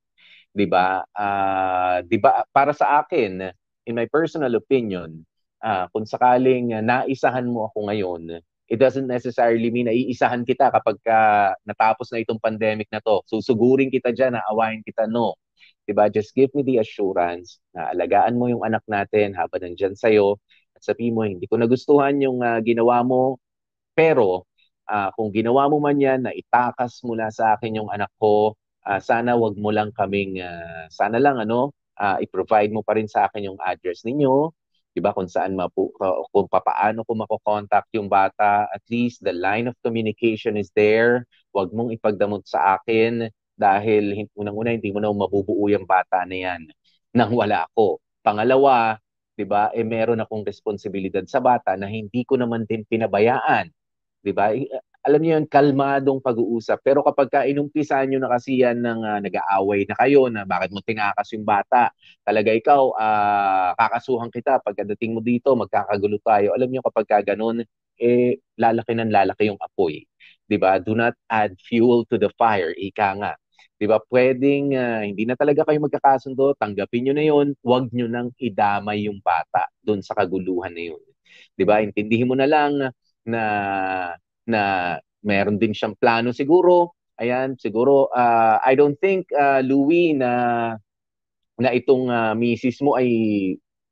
'Di 0.55 0.67
ba? 0.71 1.03
Uh, 1.11 2.05
'di 2.07 2.17
ba 2.23 2.47
para 2.55 2.71
sa 2.71 3.03
akin, 3.03 3.51
in 3.89 3.95
my 3.97 4.07
personal 4.07 4.55
opinion, 4.55 5.27
uh, 5.65 5.89
kung 5.91 6.05
sakaling 6.05 6.77
uh, 6.77 6.85
naisahan 6.85 7.49
mo 7.49 7.73
ako 7.73 7.89
ngayon, 7.89 8.45
it 8.69 8.77
doesn't 8.77 9.09
necessarily 9.09 9.73
mean 9.73 9.89
na 9.89 9.97
iisahan 9.97 10.45
kita 10.45 10.69
kapag 10.69 11.01
ka 11.01 11.53
natapos 11.65 12.13
na 12.13 12.21
itong 12.21 12.41
pandemic 12.41 12.89
na 12.93 13.01
to. 13.01 13.25
Susugurin 13.25 13.89
kita 13.89 14.13
diyan, 14.13 14.37
aawahin 14.37 14.85
kita, 14.85 15.09
no. 15.09 15.41
'Di 15.85 15.93
ba? 15.97 16.09
Just 16.13 16.37
give 16.37 16.53
me 16.53 16.65
the 16.65 16.81
assurance 16.81 17.61
na 17.73 17.93
alagaan 17.93 18.37
mo 18.37 18.49
yung 18.49 18.65
anak 18.65 18.85
natin 18.89 19.37
habang 19.37 19.65
nandiyan 19.65 19.97
sa'yo 19.97 20.41
sabihin 20.85 21.17
mo, 21.17 21.25
hindi 21.25 21.49
ko 21.49 21.57
nagustuhan 21.57 22.21
yung 22.21 22.45
uh, 22.45 22.61
ginawa 22.61 23.01
mo, 23.01 23.41
pero 23.97 24.45
uh, 24.85 25.09
kung 25.17 25.33
ginawa 25.33 25.67
mo 25.73 25.81
man 25.81 25.97
yan, 25.97 26.29
na 26.29 26.33
itakas 26.37 27.01
mula 27.01 27.33
sa 27.33 27.57
akin 27.57 27.81
yung 27.81 27.89
anak 27.89 28.13
ko, 28.21 28.53
uh, 28.85 29.01
sana 29.01 29.33
wag 29.41 29.57
mo 29.57 29.73
lang 29.73 29.89
kaming, 29.97 30.45
uh, 30.45 30.85
sana 30.93 31.17
lang 31.17 31.41
ano, 31.41 31.73
uh, 31.97 32.21
i-provide 32.21 32.69
mo 32.69 32.85
pa 32.85 33.01
rin 33.01 33.09
sa 33.09 33.27
akin 33.27 33.49
yung 33.49 33.59
address 33.65 34.05
ninyo, 34.05 34.53
'di 34.95 35.01
ba 35.03 35.11
kung 35.11 35.27
saan 35.27 35.59
mapu 35.59 35.91
kung 36.31 36.47
papaano 36.47 37.03
ko 37.03 37.13
mako-contact 37.19 37.91
yung 37.99 38.07
bata 38.07 38.71
at 38.71 38.83
least 38.89 39.21
the 39.27 39.35
line 39.35 39.67
of 39.67 39.75
communication 39.83 40.55
is 40.55 40.71
there 40.79 41.27
wag 41.51 41.75
mong 41.75 41.91
ipagdamot 41.91 42.47
sa 42.47 42.79
akin 42.79 43.27
dahil 43.59 44.27
unang-una 44.39 44.75
hindi 44.75 44.91
mo 44.95 44.99
na 45.03 45.11
mabubuo 45.11 45.67
yung 45.71 45.87
bata 45.87 46.23
na 46.27 46.37
yan 46.39 46.63
nang 47.19 47.35
wala 47.35 47.67
ako 47.71 47.99
pangalawa 48.23 48.99
'di 49.35 49.45
ba? 49.47 49.71
Eh 49.75 49.83
meron 49.87 50.23
akong 50.23 50.47
responsibilidad 50.47 51.23
sa 51.27 51.43
bata 51.43 51.75
na 51.75 51.91
hindi 51.91 52.23
ko 52.27 52.39
naman 52.39 52.65
din 52.67 52.87
pinabayaan. 52.87 53.71
'Di 54.23 54.33
ba? 54.35 54.55
Alam 55.05 55.21
niyo 55.21 55.33
yun, 55.37 55.45
kalmadong 55.45 56.21
pag-uusap. 56.25 56.81
Pero 56.81 57.05
kapag 57.05 57.29
ka 57.29 57.41
inumpisan 57.45 58.09
niyo 58.09 58.25
na 58.25 58.33
kasi 58.33 58.65
yan 58.65 58.81
ng 58.81 59.01
uh, 59.05 59.21
nag-aaway 59.21 59.85
na 59.85 59.95
kayo 60.01 60.33
na 60.33 60.49
bakit 60.49 60.73
mo 60.73 60.81
tinakas 60.81 61.29
yung 61.37 61.45
bata, 61.45 61.93
talaga 62.25 62.49
ikaw, 62.57 62.83
uh, 62.97 63.71
kakasuhan 63.77 64.33
kita 64.33 64.65
pagdating 64.65 65.13
mo 65.13 65.21
dito, 65.21 65.53
magkakagulo 65.53 66.17
tayo. 66.25 66.57
Alam 66.57 66.73
niyo 66.73 66.81
kapag 66.89 67.05
ka 67.05 67.19
ganun, 67.21 67.61
eh, 68.01 68.41
lalaki 68.57 68.97
ng 68.97 69.13
lalaki 69.13 69.53
yung 69.53 69.61
apoy. 69.61 70.09
ba? 70.57 70.81
Do 70.81 70.97
not 70.97 71.15
add 71.29 71.53
fuel 71.61 72.09
to 72.09 72.17
the 72.17 72.33
fire, 72.41 72.73
ika 72.73 73.09
nga. 73.21 73.33
ba? 73.85 74.01
Pwedeng 74.09 74.73
uh, 74.73 75.05
hindi 75.05 75.29
na 75.29 75.37
talaga 75.37 75.69
kayo 75.69 75.79
magkakasundo, 75.85 76.57
tanggapin 76.57 77.05
niyo 77.05 77.15
na 77.17 77.25
'yon, 77.29 77.53
huwag 77.61 77.93
niyo 77.93 78.09
nang 78.09 78.33
idamay 78.41 79.05
yung 79.05 79.21
bata 79.21 79.69
doon 79.85 80.01
sa 80.01 80.17
kaguluhan 80.17 80.73
na 80.73 80.83
'yon. 80.93 81.03
'Di 81.57 81.65
ba? 81.69 81.85
Intindihin 81.85 82.29
mo 82.31 82.37
na 82.39 82.49
lang 82.49 82.73
na 83.29 83.43
na 84.49 84.97
meron 85.25 85.57
din 85.61 85.73
siyang 85.73 85.97
plano 85.97 86.31
siguro. 86.35 86.97
Ayan, 87.21 87.55
siguro 87.61 88.11
uh, 88.11 88.59
I 88.65 88.75
don't 88.75 88.99
think 88.99 89.31
uh, 89.33 89.63
Louie 89.63 90.13
na 90.19 90.75
na 91.59 91.71
itong 91.71 92.11
uh, 92.11 92.35
misis 92.35 92.83
mo 92.83 92.99
ay 92.99 93.09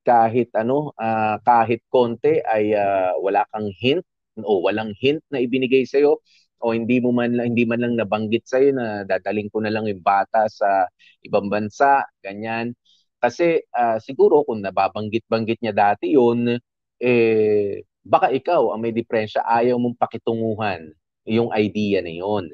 kahit 0.03 0.51
ano, 0.59 0.91
uh, 0.99 1.39
kahit 1.47 1.83
konti 1.87 2.43
ay 2.43 2.75
uh, 2.75 3.15
wala 3.23 3.47
kang 3.55 3.71
hint 3.79 4.03
o 4.43 4.65
walang 4.67 4.91
hint 4.99 5.23
na 5.31 5.39
ibinigay 5.39 5.87
sa 5.87 6.03
iyo 6.03 6.19
o 6.63 6.75
hindi 6.75 6.99
mo 7.03 7.11
man 7.15 7.39
hindi 7.39 7.63
man 7.67 7.83
lang 7.83 7.95
nabanggit 7.99 8.47
sa 8.47 8.59
iyo 8.59 8.75
na 8.75 9.07
dadaling 9.07 9.51
ko 9.51 9.63
na 9.63 9.71
lang 9.71 9.87
yung 9.87 10.03
bata 10.03 10.47
sa 10.51 10.87
ibang 11.23 11.47
bansa, 11.51 12.03
ganyan. 12.23 12.75
Kasi 13.23 13.63
uh, 13.71 14.03
siguro 14.03 14.43
kung 14.43 14.63
nababanggit-banggit 14.67 15.63
niya 15.63 15.75
dati 15.75 16.11
'yon, 16.15 16.59
eh 16.99 17.87
baka 18.05 18.31
ikaw 18.35 18.75
ang 18.75 18.83
may 18.83 18.95
diferensya, 18.95 19.43
ayaw 19.47 19.79
mong 19.79 19.99
pakitunguhan 19.99 20.93
yung 21.27 21.51
idea 21.55 22.03
na 22.03 22.13
'yon. 22.13 22.51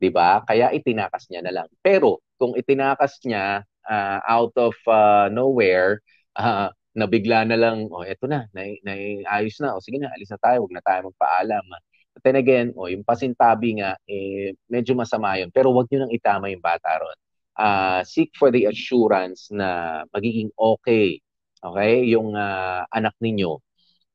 'Di 0.00 0.10
ba? 0.12 0.44
Kaya 0.44 0.72
itinakas 0.72 1.28
niya 1.28 1.40
na 1.44 1.52
lang. 1.52 1.68
Pero 1.84 2.20
kung 2.40 2.56
itinakas 2.56 3.20
niya 3.24 3.64
uh, 3.88 4.20
out 4.24 4.54
of 4.56 4.74
uh, 4.88 5.28
nowhere, 5.32 6.00
uh, 6.36 6.68
nabigla 7.00 7.46
na 7.46 7.54
lang, 7.54 7.86
oh, 7.92 8.02
eto 8.02 8.26
na, 8.26 8.50
na, 8.50 8.66
na 8.82 8.92
na, 9.30 9.68
o 9.76 9.80
sige 9.80 10.02
na, 10.02 10.10
alis 10.10 10.26
na 10.32 10.40
tayo, 10.42 10.66
wag 10.66 10.74
na 10.74 10.82
tayo 10.82 11.06
magpaalam. 11.06 11.64
But 12.12 12.22
then 12.26 12.36
again, 12.36 12.74
oh, 12.74 12.90
yung 12.90 13.06
pasintabi 13.06 13.78
nga, 13.78 13.94
eh, 14.10 14.58
medyo 14.66 14.98
masama 14.98 15.38
yun. 15.38 15.54
Pero 15.54 15.70
wag 15.70 15.86
nyo 15.86 16.04
nang 16.06 16.14
itama 16.14 16.50
yung 16.50 16.58
bata 16.64 16.98
ron 16.98 17.14
uh, 17.60 18.00
seek 18.04 18.32
for 18.38 18.50
the 18.50 18.64
assurance 18.64 19.52
na 19.52 20.02
magiging 20.16 20.48
okay, 20.56 21.20
okay, 21.60 22.04
yung 22.08 22.32
uh, 22.32 22.88
anak 22.88 23.12
ninyo 23.20 23.60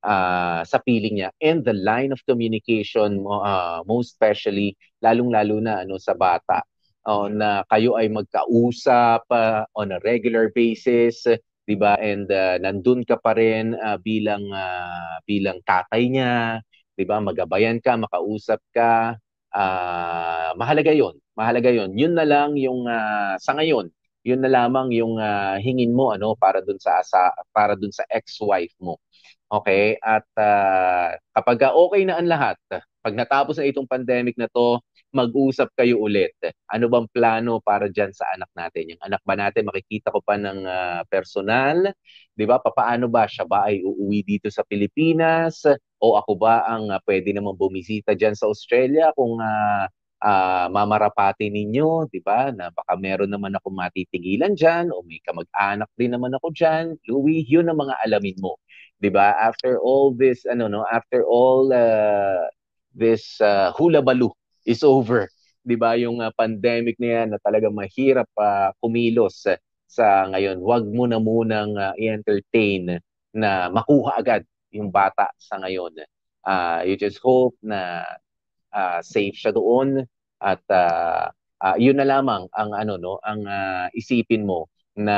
uh, 0.06 0.62
sa 0.62 0.78
piling 0.86 1.20
niya. 1.20 1.30
And 1.42 1.66
the 1.66 1.74
line 1.74 2.14
of 2.14 2.22
communication 2.30 3.26
uh, 3.26 3.82
most 3.90 4.14
especially 4.16 4.78
lalong-lalo 5.02 5.58
na 5.60 5.82
ano 5.82 5.98
sa 5.98 6.14
bata. 6.14 6.62
Uh, 7.06 7.30
na 7.30 7.62
kayo 7.70 7.98
ay 7.98 8.10
magkausap 8.10 9.30
uh, 9.30 9.66
on 9.78 9.94
a 9.94 10.02
regular 10.02 10.50
basis 10.54 11.26
'di 11.66 11.76
ba? 11.78 11.98
And 11.98 12.30
uh, 12.30 12.62
nandun 12.62 13.06
ka 13.06 13.18
pa 13.18 13.34
rin 13.38 13.74
uh, 13.78 13.98
bilang 14.02 14.46
uh, 14.54 15.18
bilang 15.26 15.62
tatay 15.66 16.10
niya 16.10 16.62
'di 16.98 17.04
ba? 17.10 17.22
Magabayan 17.22 17.82
ka 17.82 17.98
makausap 17.98 18.62
ka. 18.74 19.18
Uh, 19.54 20.52
mahalaga 20.58 20.94
'yon 20.94 21.18
mahalaga 21.38 21.70
'yon. 21.74 21.94
Yun 21.98 22.14
na 22.16 22.26
lang 22.26 22.56
yung 22.58 22.88
uh, 22.88 23.36
sa 23.42 23.54
ngayon, 23.58 23.92
yun 24.26 24.42
na 24.42 24.50
lamang 24.50 24.90
yung 24.96 25.22
uh, 25.22 25.58
hingin 25.62 25.94
mo 25.94 26.10
ano 26.16 26.34
para 26.34 26.64
dun 26.64 26.82
sa, 26.82 27.02
sa 27.06 27.30
para 27.54 27.78
dun 27.78 27.94
sa 27.94 28.06
ex-wife 28.10 28.74
mo. 28.82 28.98
Okay? 29.62 29.96
At 30.04 30.28
uh, 30.38 31.16
kapag 31.36 31.64
okay 31.64 32.02
na 32.08 32.20
ang 32.20 32.28
lahat, 32.28 32.58
pag 33.06 33.14
natapos 33.14 33.62
na 33.62 33.70
itong 33.70 33.86
pandemic 33.86 34.34
na 34.36 34.50
to, 34.50 34.82
mag-usap 35.16 35.72
kayo 35.80 36.04
ulit. 36.04 36.36
Ano 36.68 36.92
bang 36.92 37.08
plano 37.08 37.64
para 37.64 37.88
diyan 37.88 38.12
sa 38.12 38.28
anak 38.36 38.52
natin? 38.52 38.98
Yung 38.98 39.02
anak 39.06 39.24
ba 39.24 39.40
natin 39.40 39.64
makikita 39.64 40.12
ko 40.12 40.20
pa 40.20 40.36
ng 40.36 40.60
uh, 40.68 41.02
personal? 41.08 41.96
'Di 42.36 42.44
ba? 42.44 42.60
Papaano 42.60 43.08
ba 43.08 43.24
siya 43.24 43.48
ba 43.48 43.72
ay 43.72 43.80
uuwi 43.80 44.28
dito 44.28 44.52
sa 44.52 44.68
Pilipinas 44.68 45.64
o 46.04 46.20
ako 46.20 46.32
ba 46.36 46.68
ang 46.68 46.92
uh, 46.92 47.00
pwede 47.08 47.32
namang 47.32 47.56
bumisita 47.56 48.12
diyan 48.12 48.36
sa 48.36 48.52
Australia 48.52 49.16
kung 49.16 49.40
uh, 49.40 49.88
uh, 50.20 50.68
mamarapati 50.68 51.48
ninyo, 51.48 52.12
'di 52.12 52.20
ba? 52.20 52.52
Na 52.52 52.74
baka 52.76 53.00
meron 53.00 53.32
naman 53.32 53.56
ako 53.56 53.72
matitigilan 53.72 54.52
diyan 54.58 54.92
o 54.92 55.00
may 55.08 55.24
kamag-anak 55.24 55.90
din 55.96 56.12
naman 56.12 56.36
ako 56.36 56.52
diyan. 56.52 57.00
Louis, 57.08 57.48
'yun 57.48 57.72
ang 57.72 57.80
mga 57.80 57.96
alamin 58.04 58.38
mo. 58.42 58.60
'Di 59.00 59.10
ba? 59.12 59.36
After 59.36 59.78
all 59.80 60.16
this 60.16 60.44
ano 60.48 60.68
no, 60.72 60.88
after 60.88 61.24
all 61.28 61.70
uh, 61.72 62.48
this 62.96 63.40
uh, 63.44 63.72
hula 63.75 64.02
balu 64.02 64.32
is 64.64 64.82
over. 64.84 65.28
'Di 65.66 65.75
ba? 65.75 66.00
Yung 66.00 66.24
uh, 66.24 66.32
pandemic 66.36 66.96
na 67.02 67.08
'yan 67.08 67.28
na 67.36 67.40
talaga 67.44 67.68
mahirap 67.72 68.30
uh, 68.40 68.72
kumilos 68.80 69.44
uh, 69.50 69.60
sa 69.86 70.28
ngayon. 70.32 70.60
Huwag 70.60 70.88
mo 70.90 71.06
na 71.08 71.20
munang 71.22 71.75
uh, 71.78 71.94
i-entertain 71.96 73.00
na 73.36 73.68
makuha 73.72 74.20
agad 74.20 74.44
yung 74.72 74.92
bata 74.92 75.32
sa 75.40 75.60
ngayon. 75.64 75.96
Uh, 76.46 76.84
you 76.86 76.96
just 77.00 77.20
hope 77.24 77.56
na 77.64 78.04
uh, 78.75 79.00
safe 79.02 79.34
siya 79.34 79.56
doon 79.56 80.04
at 80.44 80.62
uh, 80.70 81.32
uh, 81.64 81.75
yun 81.80 81.98
na 81.98 82.06
lamang 82.06 82.46
ang 82.54 82.75
ano 82.75 83.00
no 83.00 83.18
ang 83.24 83.48
uh, 83.48 83.88
isipin 83.96 84.44
mo 84.44 84.68
na 84.94 85.18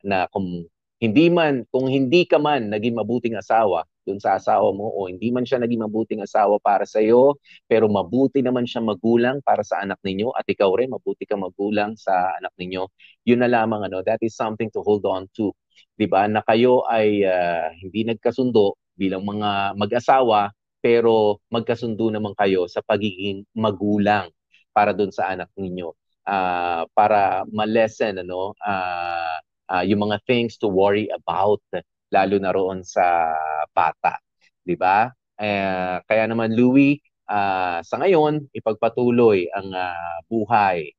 na 0.00 0.26
kung 0.32 0.64
hindi 1.00 1.32
man 1.32 1.64
kung 1.72 1.88
hindi 1.88 2.28
ka 2.28 2.36
man 2.36 2.68
naging 2.68 2.96
mabuting 3.00 3.34
asawa 3.40 3.88
dun 4.04 4.20
sa 4.20 4.36
asawa 4.36 4.68
mo 4.76 4.84
o 4.92 5.08
hindi 5.08 5.32
man 5.32 5.48
siya 5.48 5.60
naging 5.64 5.80
mabuting 5.88 6.20
asawa 6.20 6.60
para 6.60 6.84
sa 6.84 7.00
iyo 7.00 7.40
pero 7.64 7.88
mabuti 7.88 8.44
naman 8.44 8.68
siya 8.68 8.84
magulang 8.84 9.40
para 9.40 9.64
sa 9.64 9.80
anak 9.80 9.96
ninyo 10.04 10.32
at 10.36 10.44
ikaw 10.44 10.68
rin 10.76 10.92
mabuti 10.92 11.24
kang 11.24 11.40
magulang 11.40 11.96
sa 11.96 12.36
anak 12.36 12.52
ninyo 12.60 12.84
yun 13.24 13.40
na 13.40 13.48
lamang 13.48 13.88
ano 13.88 14.04
that 14.04 14.20
is 14.20 14.36
something 14.36 14.68
to 14.68 14.84
hold 14.84 15.04
on 15.08 15.24
to 15.32 15.56
'di 16.00 16.06
ba? 16.08 16.24
Na 16.24 16.40
kayo 16.40 16.84
ay 16.88 17.24
uh, 17.28 17.68
hindi 17.76 18.08
nagkasundo 18.08 18.80
bilang 18.96 19.24
mga 19.28 19.76
mag-asawa 19.76 20.48
pero 20.80 21.44
magkasundo 21.52 22.08
naman 22.08 22.32
kayo 22.32 22.64
sa 22.64 22.80
pagiging 22.80 23.44
magulang 23.52 24.32
para 24.72 24.96
doon 24.96 25.12
sa 25.12 25.28
anak 25.28 25.52
ninyo. 25.60 25.92
Uh, 26.24 26.84
para 26.96 27.44
ma-lessen 27.52 28.24
ano 28.24 28.56
uh, 28.60 29.36
uh, 29.70 29.86
yung 29.86 30.10
mga 30.10 30.18
things 30.26 30.58
to 30.58 30.66
worry 30.66 31.06
about 31.14 31.62
lalo 32.10 32.36
na 32.42 32.50
roon 32.50 32.82
sa 32.82 33.32
bata, 33.70 34.18
'di 34.66 34.74
ba? 34.74 35.14
Uh, 35.40 36.02
kaya 36.04 36.26
naman 36.28 36.52
Louis, 36.52 37.00
uh, 37.30 37.80
sa 37.80 37.96
ngayon 38.02 38.50
ipagpatuloy 38.52 39.48
ang 39.54 39.70
uh, 39.72 40.18
buhay. 40.26 40.92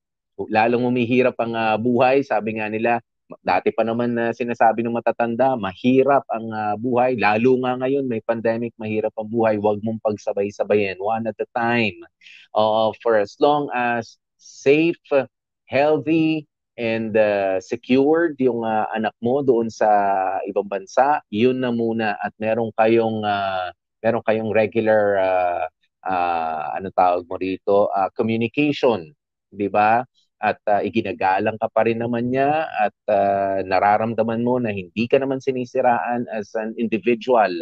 Lalong 0.50 0.90
umihirap 0.90 1.38
ang 1.38 1.54
uh, 1.54 1.78
buhay, 1.78 2.26
sabi 2.26 2.58
nga 2.58 2.66
nila, 2.66 2.98
dati 3.40 3.72
pa 3.72 3.86
naman 3.86 4.18
na 4.18 4.32
uh, 4.32 4.36
sinasabi 4.36 4.82
ng 4.84 4.98
matatanda, 4.98 5.56
mahirap 5.56 6.26
ang 6.34 6.50
uh, 6.52 6.76
buhay. 6.76 7.16
Lalo 7.16 7.62
nga 7.64 7.78
ngayon, 7.80 8.10
may 8.10 8.20
pandemic, 8.26 8.76
mahirap 8.76 9.14
ang 9.16 9.30
buhay. 9.30 9.62
Huwag 9.62 9.80
mong 9.86 10.02
pagsabay-sabayin. 10.04 11.00
One 11.00 11.30
at 11.30 11.38
a 11.40 11.48
time. 11.56 12.02
Uh, 12.52 12.92
for 13.00 13.16
as 13.16 13.38
long 13.40 13.72
as 13.72 14.18
safe, 14.42 15.00
healthy, 15.70 16.50
and 16.82 17.13
uh, 17.13 17.62
secured 17.62 18.41
yung 18.41 18.65
uh, 18.65 18.89
anak 18.98 19.13
mo 19.22 19.46
doon 19.46 19.70
sa 19.70 19.86
ibang 20.50 20.65
bansa, 20.65 21.22
yun 21.30 21.62
na 21.62 21.70
muna. 21.70 22.17
At 22.17 22.34
meron 22.41 22.74
kayong 22.74 23.22
uh, 23.22 23.70
meron 24.02 24.26
kayong 24.26 24.50
regular 24.50 25.22
uh, 25.22 25.63
uh, 26.02 26.63
ano 26.82 26.89
tawag 26.89 27.30
mo 27.30 27.38
rito, 27.38 27.86
uh, 27.94 28.10
communication, 28.17 29.13
'di 29.54 29.70
ba? 29.70 30.02
at 30.41 30.58
uh, 30.65 30.82
iginagalang 30.82 31.56
ka 31.62 31.70
pa 31.70 31.86
rin 31.86 32.02
naman 32.02 32.34
niya. 32.34 32.65
At 32.65 32.98
uh, 33.06 33.62
nararamdaman 33.62 34.41
mo 34.41 34.58
na 34.58 34.74
hindi 34.74 35.06
ka 35.06 35.22
naman 35.22 35.38
sinisiraan 35.38 36.26
as 36.34 36.50
an 36.58 36.74
individual 36.82 37.54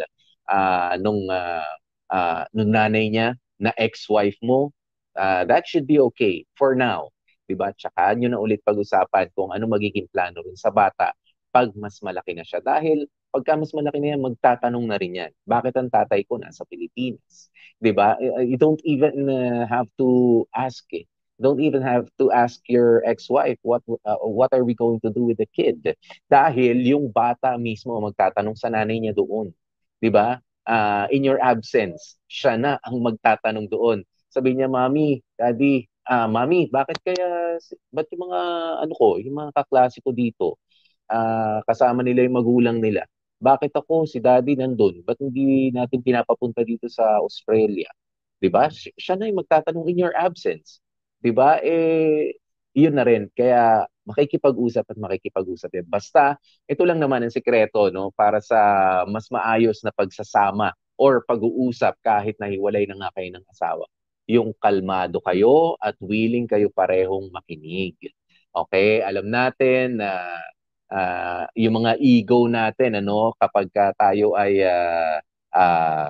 uh, 0.48 0.96
nung 0.96 1.28
uh, 1.28 1.68
uh, 2.08 2.48
nung 2.56 2.72
nanay 2.72 3.12
niya 3.12 3.36
na 3.60 3.70
ex-wife 3.76 4.40
mo. 4.40 4.72
Uh, 5.12 5.44
that 5.44 5.68
should 5.68 5.84
be 5.84 6.00
okay 6.00 6.48
for 6.56 6.72
now 6.72 7.12
'di 7.50 7.58
ba 7.58 7.74
tsaka 7.74 8.14
nyo 8.14 8.30
na 8.30 8.38
ulit 8.38 8.62
pag-usapan 8.62 9.34
kung 9.34 9.50
ano 9.50 9.66
magiging 9.66 10.06
plano 10.06 10.38
rin 10.46 10.54
sa 10.54 10.70
bata 10.70 11.10
pag 11.50 11.74
mas 11.74 11.98
malaki 11.98 12.38
na 12.38 12.46
siya. 12.46 12.62
Dahil 12.62 13.10
pagka 13.34 13.58
mas 13.58 13.74
malaki 13.74 13.98
na 13.98 14.14
yan 14.14 14.22
magtatanong 14.22 14.86
na 14.86 14.94
rin 14.94 15.18
yan. 15.18 15.32
Bakit 15.42 15.74
ang 15.74 15.90
tatay 15.90 16.22
ko 16.30 16.38
nasa 16.38 16.62
Pilipinas? 16.70 17.50
'di 17.82 17.90
ba 17.90 18.14
you 18.46 18.54
don't 18.54 18.78
even 18.86 19.26
uh, 19.26 19.66
have 19.66 19.90
to 19.98 20.46
ask 20.54 20.86
eh. 20.94 21.10
Don't 21.40 21.58
even 21.58 21.80
have 21.82 22.06
to 22.20 22.28
ask 22.30 22.60
your 22.70 23.00
ex-wife 23.02 23.58
what 23.66 23.82
uh, 24.06 24.20
what 24.22 24.54
are 24.54 24.62
we 24.62 24.78
going 24.78 25.02
to 25.02 25.10
do 25.10 25.26
with 25.26 25.42
the 25.42 25.50
kid? 25.50 25.82
Dahil 26.30 26.78
yung 26.86 27.10
bata 27.10 27.58
mismo 27.58 27.98
magtatanong 27.98 28.54
sa 28.54 28.70
nanay 28.70 29.02
niya 29.02 29.18
doon. 29.18 29.50
'di 29.98 30.10
ba 30.14 30.38
uh, 30.70 31.10
in 31.10 31.26
your 31.26 31.42
absence 31.42 32.14
siya 32.30 32.54
na 32.54 32.78
ang 32.86 33.02
magtatanong 33.02 33.66
doon. 33.66 33.98
Sabi 34.30 34.54
niya 34.54 34.70
mami 34.70 35.18
daddy 35.34 35.89
uh, 36.10 36.28
mami 36.28 36.66
bakit 36.68 36.98
kaya 37.06 37.56
ba't 37.94 38.06
yung 38.10 38.22
mga 38.28 38.40
ano 38.86 38.94
ko 38.98 39.08
yung 39.22 39.36
mga 39.36 39.50
kaklase 39.56 40.02
ko 40.02 40.10
dito 40.10 40.58
uh, 41.10 41.62
kasama 41.64 42.02
nila 42.02 42.26
yung 42.26 42.36
magulang 42.36 42.78
nila 42.82 43.06
bakit 43.40 43.72
ako 43.72 44.04
si 44.04 44.18
daddy 44.20 44.58
nandun 44.58 45.00
ba't 45.06 45.16
hindi 45.22 45.72
natin 45.72 46.02
pinapapunta 46.04 46.66
dito 46.66 46.90
sa 46.90 47.22
Australia 47.22 47.88
'di 48.42 48.48
ba 48.52 48.68
siya 48.72 49.14
na 49.16 49.30
yung 49.30 49.40
magtatanong 49.44 49.86
in 49.88 49.98
your 50.02 50.14
absence 50.16 50.82
'di 51.20 51.30
ba? 51.36 51.60
Eh 51.62 52.34
yun 52.74 52.94
na 52.96 53.04
rin. 53.06 53.28
Kaya 53.34 53.84
makikipag-usap 54.08 54.84
at 54.90 54.98
makikipag-usap 54.98 55.70
yan. 55.82 55.86
Basta, 55.86 56.38
ito 56.66 56.82
lang 56.86 56.98
naman 56.98 57.22
ang 57.26 57.32
sikreto 57.34 57.90
no, 57.92 58.10
para 58.14 58.40
sa 58.42 58.58
mas 59.06 59.28
maayos 59.30 59.82
na 59.84 59.92
pagsasama 59.94 60.74
or 60.98 61.22
pag-uusap 61.24 61.96
kahit 62.02 62.36
nahiwalay 62.40 62.84
na 62.88 63.06
nga 63.06 63.10
kayo 63.16 63.30
ng 63.34 63.44
asawa. 63.50 63.84
Yung 64.30 64.54
kalmado 64.62 65.18
kayo 65.26 65.74
at 65.82 65.98
willing 65.98 66.46
kayo 66.46 66.70
parehong 66.70 67.28
makinig. 67.34 67.98
Okay? 68.54 69.02
Alam 69.02 69.26
natin 69.30 69.98
na 70.02 70.10
uh, 70.90 71.44
yung 71.58 71.82
mga 71.82 71.92
ego 72.02 72.46
natin, 72.50 72.98
ano, 73.02 73.34
kapag 73.38 73.66
ka 73.74 73.90
tayo 73.98 74.34
ay 74.38 74.62
uh, 74.62 75.18
uh, 75.54 76.06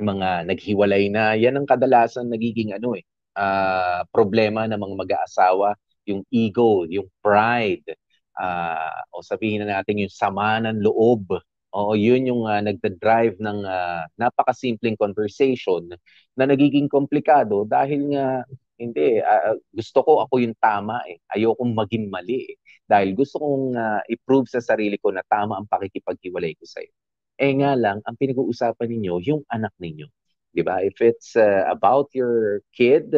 mga 0.00 0.44
naghiwalay 0.48 1.08
na, 1.08 1.36
yan 1.36 1.56
ang 1.56 1.66
kadalasan 1.68 2.28
nagiging 2.28 2.76
ano 2.76 2.96
eh, 2.96 3.04
uh, 3.36 4.04
problema 4.12 4.68
ng 4.68 4.76
mga 4.80 4.94
mag-aasawa, 5.02 5.76
yung 6.08 6.22
ego, 6.32 6.84
yung 6.88 7.08
pride. 7.24 7.96
uh, 8.36 9.00
o 9.12 9.24
sabihin 9.24 9.64
na 9.64 9.80
natin 9.80 10.04
yung 10.04 10.12
sama 10.12 10.60
ng 10.60 10.84
loob. 10.84 11.40
Oo, 11.76 11.92
yun 11.92 12.24
yung 12.24 12.42
uh, 12.48 12.60
nagda-drive 12.64 13.36
ng 13.36 13.58
uh, 13.68 14.08
napakasimpleng 14.16 14.96
conversation 14.96 15.84
na 16.32 16.44
nagiging 16.48 16.88
komplikado 16.88 17.68
dahil 17.68 18.16
nga 18.16 18.48
hindi 18.80 19.20
uh, 19.20 19.56
gusto 19.76 20.00
ko 20.00 20.12
ako 20.24 20.40
yung 20.40 20.56
tama 20.56 21.04
eh. 21.04 21.20
Ayokong 21.36 21.76
maging 21.76 22.08
mali 22.08 22.48
eh. 22.48 22.56
Dahil 22.88 23.12
gusto 23.12 23.36
kong 23.40 23.76
uh, 23.76 24.00
i-prove 24.08 24.48
sa 24.48 24.64
sarili 24.64 24.96
ko 24.96 25.12
na 25.12 25.20
tama 25.28 25.60
ang 25.60 25.68
pakikipaghiwalay 25.68 26.56
ko 26.56 26.64
sa 26.64 26.80
iyo. 26.80 26.92
Eh 27.36 27.52
nga 27.60 27.76
lang, 27.76 28.00
ang 28.08 28.16
pinag-uusapan 28.16 28.88
ninyo, 28.96 29.14
yung 29.28 29.42
anak 29.52 29.76
ninyo. 29.76 30.08
'Di 30.56 30.62
ba? 30.64 30.80
If 30.80 30.96
it's 31.04 31.36
uh, 31.36 31.68
about 31.68 32.08
your 32.16 32.64
kid, 32.72 33.12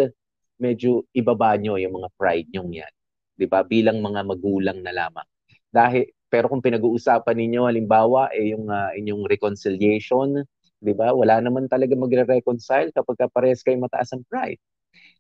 medyo 0.59 1.07
ibaba 1.15 1.55
nyo 1.55 1.79
yung 1.79 2.03
mga 2.03 2.11
pride 2.19 2.51
nyong 2.51 2.75
yan. 2.75 2.93
'Di 3.39 3.47
ba? 3.47 3.63
Bilang 3.63 4.03
mga 4.03 4.27
magulang 4.27 4.83
na 4.83 4.91
lamang. 4.91 5.29
Dahil 5.71 6.11
pero 6.29 6.49
kung 6.53 6.61
pinag-uusapan 6.65 7.37
ninyo 7.37 7.69
halimbawa 7.69 8.29
eh 8.37 8.53
yung 8.53 8.69
uh, 8.69 8.93
inyong 8.97 9.25
reconciliation, 9.29 10.45
'di 10.81 10.93
ba? 10.95 11.13
Wala 11.17 11.41
naman 11.43 11.67
talaga 11.67 11.97
magre-reconcile 11.97 12.93
kapag 12.95 13.29
parehas 13.33 13.65
kayo 13.65 13.81
mataas 13.81 14.13
ang 14.15 14.25
pride. 14.29 14.61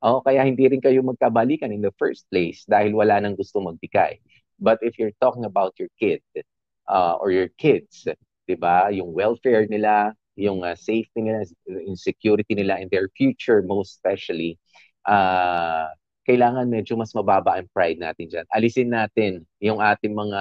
O 0.04 0.22
kaya 0.22 0.46
hindi 0.46 0.68
rin 0.70 0.82
kayo 0.82 1.02
magkabalikan 1.02 1.74
in 1.74 1.82
the 1.82 1.92
first 1.98 2.28
place 2.30 2.62
dahil 2.68 2.94
wala 2.94 3.18
nang 3.18 3.34
gusto 3.34 3.58
magbigay. 3.58 4.22
But 4.58 4.78
if 4.82 4.98
you're 4.98 5.14
talking 5.18 5.46
about 5.46 5.74
your 5.78 5.90
kid 5.98 6.22
uh, 6.86 7.18
or 7.18 7.30
your 7.34 7.50
kids, 7.58 8.06
'di 8.46 8.56
ba? 8.58 8.90
Yung 8.94 9.10
welfare 9.10 9.66
nila, 9.66 10.14
yung 10.38 10.62
uh, 10.62 10.78
safety 10.78 11.20
nila, 11.24 11.44
yung 11.66 11.98
security 11.98 12.54
nila 12.54 12.78
in 12.78 12.88
their 12.90 13.10
future 13.18 13.62
most 13.66 13.98
especially, 13.98 14.58
uh, 15.06 15.90
kailangan 16.28 16.68
medyo 16.68 16.92
mas 17.00 17.16
mababa 17.16 17.56
ang 17.56 17.72
pride 17.72 17.96
natin 17.96 18.28
dyan. 18.28 18.46
Alisin 18.52 18.92
natin 18.92 19.48
yung 19.64 19.80
ating 19.80 20.12
mga 20.12 20.40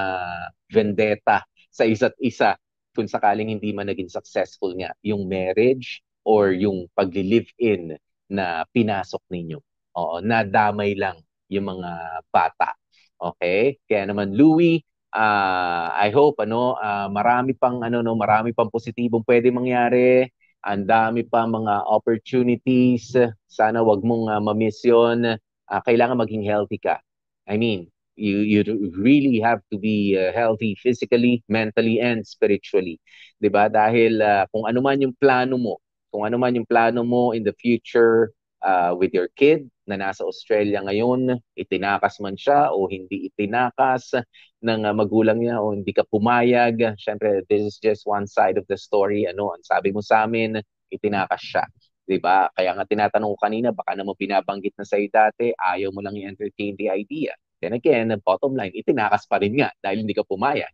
vendetta 0.67 1.47
sa 1.71 1.87
isa't 1.87 2.19
isa 2.19 2.59
kung 2.91 3.07
sakaling 3.07 3.55
hindi 3.55 3.71
man 3.71 3.87
naging 3.87 4.11
successful 4.11 4.75
nga 4.75 4.91
yung 4.99 5.31
marriage 5.31 6.03
or 6.27 6.51
yung 6.51 6.91
pagli-live-in 6.91 7.95
na 8.27 8.67
pinasok 8.75 9.23
ninyo. 9.31 9.63
Oo, 9.95 10.19
nadamay 10.19 10.91
lang 10.99 11.23
yung 11.47 11.71
mga 11.71 12.19
bata. 12.27 12.75
Okay? 13.15 13.79
Kaya 13.87 14.11
naman 14.11 14.35
Louie, 14.35 14.83
uh, 15.15 15.87
I 15.95 16.11
hope 16.11 16.43
ano 16.43 16.75
uh, 16.75 17.07
marami 17.07 17.55
pang 17.55 17.79
ano 17.79 18.03
no, 18.03 18.19
marami 18.19 18.51
pang 18.51 18.67
positibong 18.67 19.23
pwede 19.23 19.55
mangyari. 19.55 20.27
Ang 20.67 20.83
dami 20.83 21.23
pa 21.23 21.47
mga 21.47 21.87
opportunities. 21.87 23.15
Sana 23.47 23.79
wag 23.87 24.03
mong 24.03 24.27
uh, 24.27 24.41
ma-miss 24.43 24.83
'yon 24.83 25.39
uh, 25.71 25.81
kailangan 25.83 26.19
maging 26.19 26.43
healthy 26.47 26.79
ka. 26.79 26.99
I 27.47 27.57
mean, 27.57 27.91
you 28.17 28.41
you 28.43 28.63
really 28.97 29.39
have 29.39 29.61
to 29.71 29.77
be 29.77 30.17
uh, 30.17 30.33
healthy 30.33 30.75
physically, 30.81 31.43
mentally 31.47 32.01
and 32.01 32.25
spiritually. 32.25 32.99
'Di 33.39 33.49
ba? 33.53 33.69
Dahil 33.69 34.19
uh, 34.19 34.49
kung 34.51 34.65
ano 34.65 34.79
man 34.81 34.97
yung 34.99 35.15
plano 35.15 35.55
mo, 35.55 35.79
kung 36.09 36.25
ano 36.25 36.35
man 36.41 36.57
yung 36.57 36.67
plano 36.67 37.05
mo 37.05 37.31
in 37.31 37.45
the 37.45 37.53
future 37.61 38.33
uh, 38.65 38.91
with 38.97 39.13
your 39.13 39.29
kid 39.37 39.69
na 39.87 39.95
nasa 39.95 40.25
Australia 40.25 40.81
ngayon, 40.83 41.39
itinakas 41.55 42.19
man 42.19 42.35
siya 42.35 42.73
o 42.73 42.89
hindi 42.89 43.29
itinakas 43.31 44.17
ng 44.65 44.81
uh, 44.83 44.93
magulang 44.97 45.39
niya 45.39 45.61
o 45.61 45.71
hindi 45.71 45.93
ka 45.93 46.03
pumayag. 46.09 46.97
Syempre, 46.99 47.45
this 47.47 47.63
is 47.63 47.77
just 47.79 48.03
one 48.09 48.25
side 48.27 48.57
of 48.57 48.65
the 48.67 48.75
story. 48.75 49.29
Ano, 49.29 49.53
ang 49.53 49.63
sabi 49.63 49.93
mo 49.93 50.01
sa 50.03 50.25
amin, 50.25 50.59
itinakas 50.91 51.41
siya. 51.41 51.63
'Di 52.07 52.17
ba? 52.23 52.47
Kaya 52.55 52.71
nga 52.73 52.87
tinatanong 52.87 53.35
ko 53.35 53.37
kanina, 53.37 53.69
baka 53.75 53.93
naman 53.93 54.15
binabanggit 54.15 54.73
na 54.79 54.87
sa'yo 54.87 55.11
dati, 55.11 55.51
ayaw 55.53 55.91
mo 55.91 55.99
lang 55.99 56.15
i-entertain 56.15 56.73
the 56.79 56.87
idea. 56.87 57.35
Then 57.59 57.75
again, 57.75 58.13
bottom 58.23 58.55
line, 58.55 58.71
itinakas 58.71 59.27
pa 59.27 59.41
rin 59.41 59.59
nga 59.59 59.73
dahil 59.81 60.05
hindi 60.05 60.13
ka 60.15 60.23
pumayag. 60.23 60.73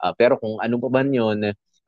Uh, 0.00 0.14
pero 0.16 0.38
kung 0.40 0.62
ano 0.62 0.78
pa 0.78 0.88
man 0.88 1.10
yun, 1.10 1.38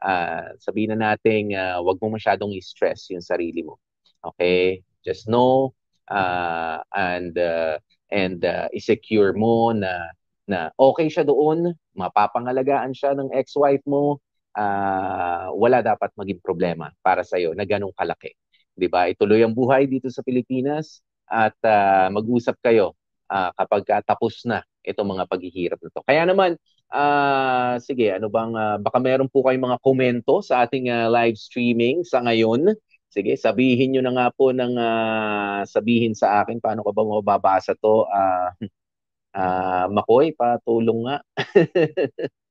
uh, 0.03 0.47
sabihin 0.59 0.99
na 0.99 1.15
natin, 1.15 1.55
uh, 1.55 1.79
wag 1.81 1.97
mo 2.03 2.13
masyadong 2.13 2.53
i-stress 2.59 3.09
yung 3.15 3.23
sarili 3.23 3.63
mo. 3.63 3.79
Okay? 4.21 4.83
Just 5.07 5.31
know 5.31 5.75
uh, 6.11 6.83
and 6.93 7.39
uh, 7.39 7.79
and 8.11 8.43
uh, 8.45 8.67
i-secure 8.75 9.33
mo 9.33 9.71
na 9.73 10.11
na 10.45 10.75
okay 10.75 11.07
siya 11.07 11.23
doon, 11.23 11.73
mapapangalagaan 11.95 12.93
siya 12.93 13.15
ng 13.15 13.31
ex-wife 13.31 13.87
mo, 13.87 14.19
uh, 14.59 15.49
wala 15.55 15.81
dapat 15.81 16.11
maging 16.19 16.43
problema 16.43 16.91
para 17.01 17.23
sa 17.23 17.39
iyo 17.39 17.55
na 17.55 17.65
ganong 17.65 17.95
kalaki. 17.95 18.35
'Di 18.77 18.89
ba? 18.89 19.09
Ituloy 19.09 19.45
ang 19.45 19.55
buhay 19.55 19.89
dito 19.89 20.09
sa 20.09 20.25
Pilipinas 20.25 21.01
at 21.29 21.57
uh, 21.65 22.09
mag-usap 22.13 22.57
kayo 22.61 22.93
uh, 23.33 23.51
kapag 23.57 23.89
tapos 24.05 24.45
na 24.45 24.61
itong 24.85 25.17
mga 25.17 25.25
paghihirap 25.31 25.79
na 25.81 25.91
to. 25.95 26.03
Kaya 26.05 26.23
naman, 26.27 26.59
uh, 26.91 27.79
sige, 27.79 28.13
ano 28.13 28.29
bang, 28.29 28.53
uh, 28.53 28.77
baka 28.83 28.99
meron 28.99 29.31
po 29.31 29.47
kayong 29.47 29.73
mga 29.73 29.81
komento 29.81 30.43
sa 30.45 30.67
ating 30.67 30.91
uh, 30.91 31.09
live 31.09 31.39
streaming 31.39 32.03
sa 32.03 32.21
ngayon. 32.21 32.75
Sige, 33.13 33.37
sabihin 33.37 33.93
nyo 33.97 34.03
na 34.05 34.13
nga 34.17 34.27
po 34.33 34.51
ng 34.51 34.75
uh, 34.77 35.61
sabihin 35.69 36.17
sa 36.17 36.43
akin 36.43 36.59
paano 36.59 36.81
ka 36.83 36.91
ba 36.93 37.03
mababasa 37.05 37.73
to. 37.77 38.09
Uh, 38.09 38.51
uh, 39.37 39.87
Makoy, 39.93 40.33
patulong 40.33 41.09
nga. 41.09 41.17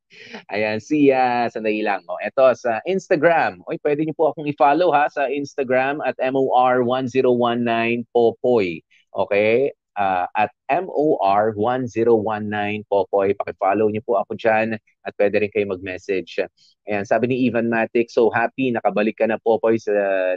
Ayan, 0.51 0.83
si 0.83 1.11
uh, 1.11 1.47
sandali 1.47 1.83
lang. 1.83 2.03
Oh, 2.07 2.19
ito 2.19 2.53
sa 2.59 2.81
Instagram. 2.83 3.63
Oy, 3.67 3.77
pwede 3.79 4.03
niyo 4.03 4.13
po 4.15 4.31
akong 4.31 4.47
i-follow 4.47 4.91
ha 4.91 5.07
sa 5.07 5.27
Instagram 5.31 6.01
at 6.03 6.15
MOR1019 6.19 8.03
Popoy. 8.11 8.83
Okay? 9.15 9.71
Uh, 9.91 10.23
at 10.35 10.51
MOR1019 10.71 12.87
Popoy. 12.87 13.35
Paki-follow 13.35 13.91
niyo 13.91 14.01
po 14.03 14.15
ako 14.19 14.35
diyan 14.35 14.75
at 14.79 15.13
pwede 15.19 15.39
rin 15.43 15.51
kayo 15.51 15.67
mag-message. 15.71 16.39
Ayan, 16.87 17.05
sabi 17.07 17.27
ni 17.31 17.47
Ivan 17.47 17.69
Matic, 17.71 18.11
so 18.11 18.29
happy 18.31 18.71
nakabalik 18.71 19.17
ka 19.19 19.27
na 19.27 19.37
Popoy 19.39 19.77
sa 19.79 19.91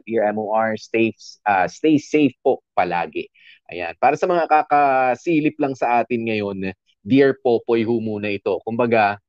Dear 0.06 0.32
MOR. 0.34 0.76
Stay 0.78 1.14
uh, 1.46 1.66
stay 1.66 1.98
safe 1.98 2.34
po 2.42 2.62
palagi. 2.78 3.26
Ayan, 3.70 3.94
para 3.98 4.16
sa 4.18 4.26
mga 4.30 4.46
kakasilip 4.50 5.58
lang 5.58 5.74
sa 5.74 6.02
atin 6.02 6.26
ngayon, 6.30 6.74
Dear 7.04 7.37
Popoy 7.42 7.84
ho 7.84 8.00
muna 8.00 8.32
ito. 8.32 8.58
Kumbaga, 8.64 9.20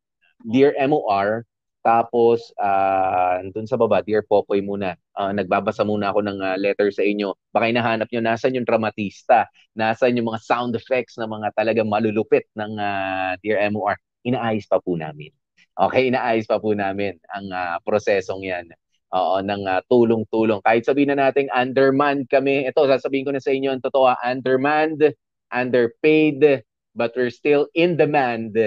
Dear 0.44 0.76
MOR, 0.90 1.48
tapos 1.86 2.50
uh, 2.58 3.46
dun 3.54 3.70
sa 3.70 3.78
baba, 3.78 4.02
Dear 4.02 4.26
Popoy 4.26 4.66
muna. 4.66 4.98
Uh, 5.14 5.30
nagbabasa 5.30 5.86
muna 5.86 6.10
ako 6.10 6.26
ng 6.26 6.42
uh, 6.42 6.58
letter 6.58 6.90
sa 6.90 7.06
inyo. 7.06 7.38
Baka 7.54 7.70
hinahanap 7.70 8.10
nyo, 8.10 8.26
nasan 8.26 8.58
yung 8.58 8.66
dramatista? 8.66 9.46
Nasan 9.78 10.18
yung 10.18 10.34
mga 10.34 10.42
sound 10.42 10.74
effects 10.74 11.14
na 11.22 11.30
mga 11.30 11.54
talagang 11.54 11.86
malulupit 11.86 12.50
ng 12.58 12.74
uh, 12.82 13.38
Dear 13.46 13.62
MOR? 13.70 14.02
Inaayos 14.26 14.66
pa 14.66 14.82
po 14.82 14.98
namin. 14.98 15.30
Okay, 15.78 16.10
inaayos 16.10 16.50
pa 16.50 16.58
po 16.58 16.74
namin 16.74 17.22
ang 17.30 17.46
uh, 17.54 17.78
prosesong 17.86 18.42
yan. 18.42 18.66
Oo, 19.14 19.46
ng 19.46 19.64
uh, 19.70 19.86
tulong-tulong. 19.86 20.66
Kahit 20.66 20.90
sabihin 20.90 21.14
na 21.14 21.30
natin 21.30 21.54
undermanned 21.54 22.26
kami. 22.34 22.66
Ito, 22.66 22.90
sasabihin 22.90 23.30
ko 23.30 23.32
na 23.32 23.40
sa 23.40 23.54
inyo 23.54 23.70
ang 23.70 23.86
totoo, 23.86 24.10
undermanned, 24.26 25.14
underpaid, 25.54 26.66
but 26.98 27.14
we're 27.14 27.30
still 27.30 27.70
in 27.78 27.94
demand 27.94 28.58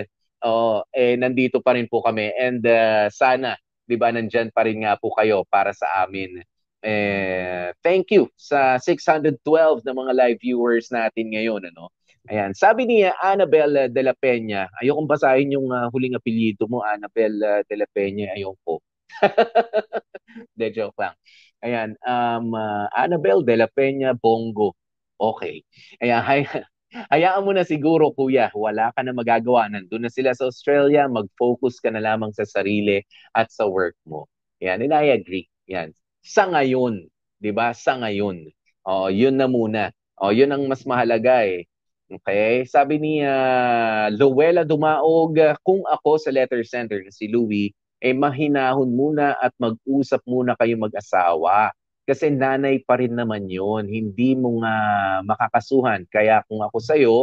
oh, 0.45 0.83
eh 0.95 1.17
nandito 1.19 1.63
pa 1.63 1.75
rin 1.75 1.87
po 1.91 2.03
kami 2.05 2.31
and 2.37 2.63
uh, 2.67 3.07
sana 3.11 3.57
'di 3.89 3.97
ba 3.97 4.13
nandiyan 4.13 4.53
pa 4.53 4.67
rin 4.69 4.85
nga 4.85 5.01
po 5.01 5.11
kayo 5.17 5.43
para 5.49 5.73
sa 5.73 6.05
amin. 6.05 6.43
Eh 6.85 7.73
thank 7.83 8.13
you 8.15 8.31
sa 8.39 8.79
612 8.79 9.83
na 9.83 9.93
mga 9.97 10.13
live 10.15 10.39
viewers 10.43 10.93
natin 10.93 11.35
ngayon 11.35 11.67
ano. 11.73 11.91
Ayan, 12.29 12.53
sabi 12.53 12.85
ni 12.85 13.09
Annabel 13.25 13.89
De 13.89 14.03
La 14.05 14.13
Peña, 14.13 14.69
ayokong 14.85 15.09
basahin 15.09 15.49
yung 15.57 15.73
uh, 15.73 15.89
huling 15.89 16.13
apelyido 16.13 16.69
mo, 16.69 16.85
Annabel 16.85 17.41
uh, 17.41 17.65
De 17.65 17.73
La 17.81 17.89
Peña, 17.89 18.29
ayoko. 18.37 18.85
De 20.59 20.69
joke 20.69 20.93
lang. 21.01 21.17
Ayan, 21.65 21.97
um, 22.05 22.53
uh, 22.53 22.85
Annabel 22.93 23.41
De 23.49 23.57
La 23.57 23.65
Peña 23.65 24.13
Bongo. 24.13 24.77
Okay. 25.17 25.65
Ayan, 26.05 26.21
hi, 26.21 26.45
Hayaan 26.89 27.45
mo 27.45 27.53
na 27.53 27.69
siguro 27.69 28.09
kuya, 28.17 28.49
wala 28.57 28.89
ka 28.97 29.05
na 29.05 29.13
magagawa. 29.13 29.69
Nandun 29.69 30.09
na 30.09 30.11
sila 30.13 30.33
sa 30.33 30.49
Australia, 30.49 31.05
mag-focus 31.05 31.85
ka 31.85 31.93
na 31.93 32.01
lamang 32.01 32.33
sa 32.33 32.49
sarili 32.49 33.05
at 33.37 33.53
sa 33.53 33.69
work 33.69 33.97
mo. 34.09 34.25
Yan, 34.65 34.81
and 34.81 34.97
I 34.97 35.13
agree. 35.13 35.53
Yan. 35.69 35.93
Sa 36.25 36.49
ngayon, 36.49 37.07
'di 37.39 37.51
ba? 37.53 37.77
Sa 37.77 38.01
ngayon. 38.01 38.49
Oh, 38.89 39.13
'yun 39.13 39.37
na 39.37 39.47
muna. 39.47 39.93
Oh, 40.17 40.33
'yun 40.33 40.49
ang 40.49 40.65
mas 40.65 40.83
mahalaga 40.89 41.45
eh. 41.45 41.69
Okay? 42.09 42.65
Sabi 42.65 42.97
ni 42.97 43.21
uh, 43.21 44.09
Luella 44.17 44.65
Dumaog, 44.65 45.37
kung 45.61 45.85
ako 45.85 46.17
sa 46.17 46.33
letter 46.33 46.65
center 46.65 47.05
na 47.05 47.13
si 47.13 47.29
Louie, 47.29 47.77
eh 48.01 48.17
mahinahon 48.17 48.89
muna 48.89 49.37
at 49.37 49.53
mag-usap 49.61 50.25
muna 50.25 50.57
kayo 50.57 50.79
mag-asawa. 50.81 51.69
Kasi 52.09 52.33
nanay 52.33 52.81
pa 52.89 52.97
rin 52.97 53.13
naman 53.13 53.53
yon 53.53 53.85
Hindi 53.85 54.33
mo 54.33 54.65
nga 54.65 54.77
makakasuhan. 55.29 56.09
Kaya 56.09 56.41
kung 56.49 56.65
ako 56.65 56.79
sa'yo, 56.81 57.17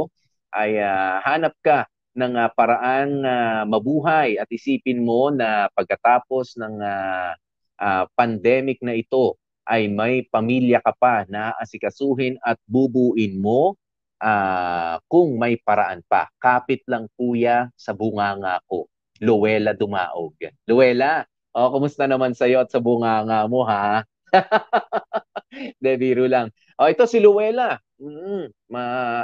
ay 0.53 0.77
uh, 0.77 1.25
hanap 1.25 1.57
ka 1.65 1.89
ng 2.13 2.33
uh, 2.37 2.49
paraan 2.53 3.25
uh, 3.25 3.65
mabuhay 3.65 4.37
at 4.37 4.45
isipin 4.53 5.01
mo 5.01 5.33
na 5.33 5.67
pagkatapos 5.73 6.55
ng 6.61 6.75
uh, 6.79 7.33
uh, 7.81 8.03
pandemic 8.13 8.77
na 8.85 8.93
ito 8.93 9.35
ay 9.65 9.89
may 9.89 10.23
pamilya 10.29 10.79
ka 10.79 10.93
pa 10.93 11.25
na 11.25 11.51
asikasuhin 11.57 12.37
at 12.45 12.61
bubuin 12.69 13.41
mo 13.41 13.73
uh, 14.21 14.95
kung 15.09 15.35
may 15.35 15.57
paraan 15.59 16.05
pa. 16.05 16.29
Kapit 16.37 16.85
lang 16.85 17.09
kuya 17.17 17.67
sa 17.73 17.91
bunganga 17.91 18.61
ko. 18.69 18.85
Luwela 19.19 19.73
Dumaog. 19.73 20.37
Luwela, 20.69 21.25
oh, 21.55 21.73
kumusta 21.73 22.05
naman 22.05 22.37
sa 22.37 22.45
iyo 22.45 22.61
at 22.61 22.69
sa 22.69 22.79
bunganga 22.79 23.47
mo 23.49 23.65
ha? 23.65 24.05
De, 25.83 25.91
biro 25.95 26.25
lang. 26.27 26.51
Oh, 26.79 26.87
ito 26.89 27.07
si 27.07 27.19
Luwela. 27.23 27.79
Mm, 27.99 28.51
ma, 28.71 28.81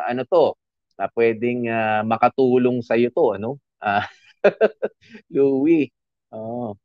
ano 0.08 0.21
to? 0.28 0.56
Na 0.95 1.12
pwedeng 1.12 1.67
uh, 1.67 2.02
makatulong 2.08 2.80
sa 2.86 2.95
iyo 2.95 3.12
to, 3.12 3.36
ano? 3.36 3.50
Uh, 3.82 4.06
Louie. 5.34 5.91
Oh. 6.32 6.76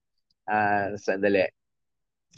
Uh, 0.47 0.95
sandali. 0.99 1.47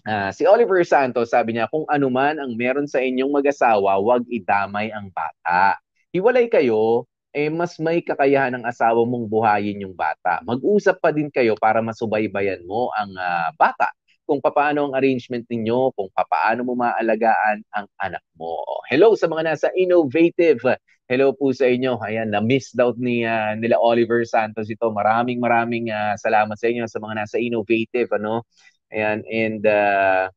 Uh, 0.07 0.31
si 0.33 0.46
Oliver 0.46 0.81
Santos, 0.87 1.35
sabi 1.35 1.57
niya, 1.57 1.68
kung 1.68 1.85
anuman 1.90 2.38
ang 2.38 2.55
meron 2.55 2.87
sa 2.88 3.03
inyong 3.03 3.35
mag-asawa, 3.35 3.98
huwag 3.98 4.24
idamay 4.31 4.88
ang 4.94 5.11
bata. 5.12 5.77
Hiwalay 6.14 6.48
kayo, 6.48 7.05
eh 7.35 7.53
mas 7.53 7.77
may 7.77 8.01
kakayahan 8.01 8.57
ng 8.57 8.64
asawa 8.64 9.05
mong 9.05 9.29
buhayin 9.29 9.85
yung 9.85 9.92
bata. 9.92 10.40
Mag-usap 10.46 10.96
pa 11.03 11.11
din 11.12 11.29
kayo 11.29 11.59
para 11.59 11.85
masubaybayan 11.85 12.64
mo 12.64 12.88
ang 12.96 13.12
uh, 13.12 13.51
bata 13.59 13.97
kung 14.28 14.44
paano 14.44 14.92
ang 14.92 14.94
arrangement 14.94 15.48
ninyo, 15.48 15.96
kung 15.96 16.12
paano 16.12 16.60
mo 16.68 16.76
maalagaan 16.76 17.64
ang 17.72 17.88
anak 17.96 18.20
mo. 18.36 18.60
Hello 18.92 19.16
sa 19.16 19.24
mga 19.24 19.56
nasa 19.56 19.68
Innovative. 19.72 20.60
Hello 21.08 21.32
po 21.32 21.56
sa 21.56 21.64
inyo. 21.64 21.96
Ayan, 22.04 22.28
na-miss 22.28 22.76
out 22.76 23.00
ni 23.00 23.24
uh, 23.24 23.56
nila 23.56 23.80
Oliver 23.80 24.28
Santos 24.28 24.68
ito. 24.68 24.92
Maraming 24.92 25.40
maraming 25.40 25.88
uh, 25.88 26.12
salamat 26.20 26.60
sa 26.60 26.68
inyo 26.68 26.84
sa 26.84 27.00
mga 27.00 27.24
nasa 27.24 27.40
Innovative, 27.40 28.12
ano? 28.20 28.44
Ayan, 28.92 29.24
and 29.24 29.64
uh, 29.64 30.28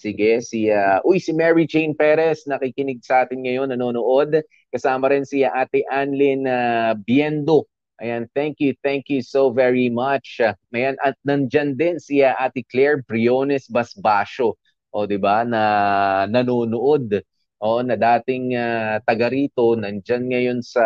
Sige, 0.00 0.40
si 0.40 0.72
uh, 0.72 0.96
uy 1.04 1.20
si 1.20 1.36
Mary 1.36 1.68
Jane 1.68 1.92
Perez 1.92 2.48
nakikinig 2.48 3.04
sa 3.04 3.28
atin 3.28 3.44
ngayon, 3.44 3.68
nanonood. 3.68 4.32
Kasama 4.72 5.12
rin 5.12 5.28
si 5.28 5.44
Ate 5.44 5.84
Anlin 5.92 6.48
uh, 6.48 6.96
Biendo. 6.96 7.68
Ayan, 8.00 8.24
thank 8.32 8.64
you, 8.64 8.72
thank 8.80 9.12
you 9.12 9.20
so 9.20 9.52
very 9.52 9.92
much. 9.92 10.40
Ayan, 10.72 10.96
at 11.04 11.20
nandyan 11.20 11.76
din 11.76 12.00
si 12.00 12.24
uh, 12.24 12.32
Ate 12.40 12.64
Claire 12.72 13.04
Briones 13.04 13.68
Basbasio. 13.68 14.56
O, 14.90 15.04
di 15.04 15.20
ba, 15.20 15.44
na 15.44 15.62
nanonood. 16.24 17.20
O, 17.60 17.84
na 17.84 18.00
dating 18.00 18.56
uh, 18.56 19.04
taga 19.04 19.28
rito, 19.28 19.76
nandyan 19.76 20.32
ngayon 20.32 20.58
sa 20.64 20.84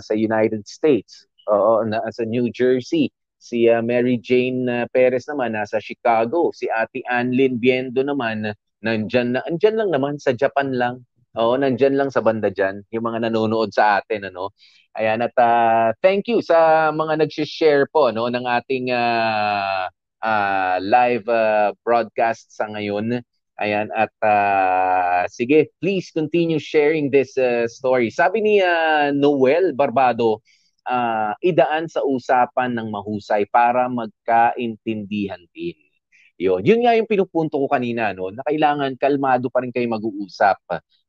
sa 0.00 0.16
United 0.16 0.64
States. 0.64 1.28
Oo, 1.52 1.84
na, 1.84 2.00
sa 2.08 2.24
New 2.24 2.48
Jersey. 2.48 3.12
Si 3.36 3.68
uh, 3.68 3.84
Mary 3.84 4.16
Jane 4.16 4.64
uh, 4.64 4.88
Perez 4.88 5.28
naman 5.28 5.52
nasa 5.52 5.76
Chicago. 5.84 6.48
Si 6.56 6.64
Ate 6.72 7.04
Anlin 7.12 7.60
Biendo 7.60 8.00
naman 8.00 8.56
nandyan, 8.80 9.36
na, 9.36 9.44
andyan 9.44 9.76
lang 9.76 9.92
naman 9.92 10.16
sa 10.16 10.32
Japan 10.32 10.72
lang. 10.72 11.04
Oo, 11.34 11.58
nandyan 11.58 11.98
lang 11.98 12.14
sa 12.14 12.22
banda 12.22 12.46
dyan, 12.46 12.86
yung 12.94 13.10
mga 13.10 13.26
nanonood 13.26 13.74
sa 13.74 13.98
atin, 13.98 14.30
ano. 14.30 14.54
Ayan, 14.94 15.18
at 15.18 15.34
uh, 15.34 15.90
thank 15.98 16.30
you 16.30 16.38
sa 16.38 16.90
mga 16.94 17.26
nag-share 17.26 17.90
po, 17.90 18.14
no, 18.14 18.30
ng 18.30 18.46
ating 18.46 18.94
uh, 18.94 19.90
uh, 20.22 20.76
live 20.78 21.26
uh, 21.26 21.74
broadcast 21.82 22.54
sa 22.54 22.70
ngayon. 22.70 23.18
Ayan, 23.58 23.90
at 23.94 24.14
uh, 24.22 25.26
sige, 25.26 25.74
please 25.82 26.14
continue 26.14 26.62
sharing 26.62 27.10
this 27.10 27.34
uh, 27.34 27.66
story. 27.66 28.14
Sabi 28.14 28.38
ni 28.38 28.54
uh, 28.62 29.10
Noel 29.10 29.74
Barbado, 29.74 30.38
uh, 30.86 31.34
idaan 31.42 31.90
sa 31.90 32.06
usapan 32.06 32.78
ng 32.78 32.94
mahusay 32.94 33.46
para 33.50 33.90
magkaintindihan 33.90 35.42
din. 35.50 35.83
Yun. 36.38 36.66
Yun 36.66 36.80
nga 36.82 36.98
yung 36.98 37.06
pinupunto 37.06 37.62
ko 37.62 37.66
kanina, 37.70 38.10
no, 38.10 38.34
na 38.34 38.42
kailangan 38.42 38.98
kalmado 38.98 39.46
pa 39.54 39.62
rin 39.62 39.70
kayo 39.70 39.86
mag-uusap. 39.86 40.58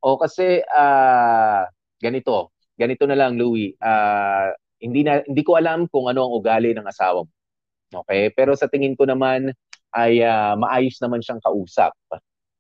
O 0.05 0.21
kasi, 0.21 0.61
uh, 0.61 1.65
ganito, 1.97 2.53
ganito 2.77 3.03
na 3.09 3.17
lang, 3.17 3.33
Louie, 3.33 3.73
uh, 3.81 4.53
hindi, 4.77 5.01
na, 5.01 5.25
hindi 5.25 5.41
ko 5.41 5.57
alam 5.57 5.89
kung 5.89 6.05
ano 6.05 6.29
ang 6.29 6.33
ugali 6.37 6.77
ng 6.77 6.85
asawa 6.85 7.25
mo. 7.25 7.31
Okay? 8.05 8.29
Pero 8.37 8.53
sa 8.53 8.69
tingin 8.69 8.93
ko 8.93 9.09
naman, 9.09 9.49
ay 9.95 10.21
uh, 10.21 10.53
maayos 10.59 10.99
naman 11.01 11.23
siyang 11.25 11.41
kausap. 11.41 11.95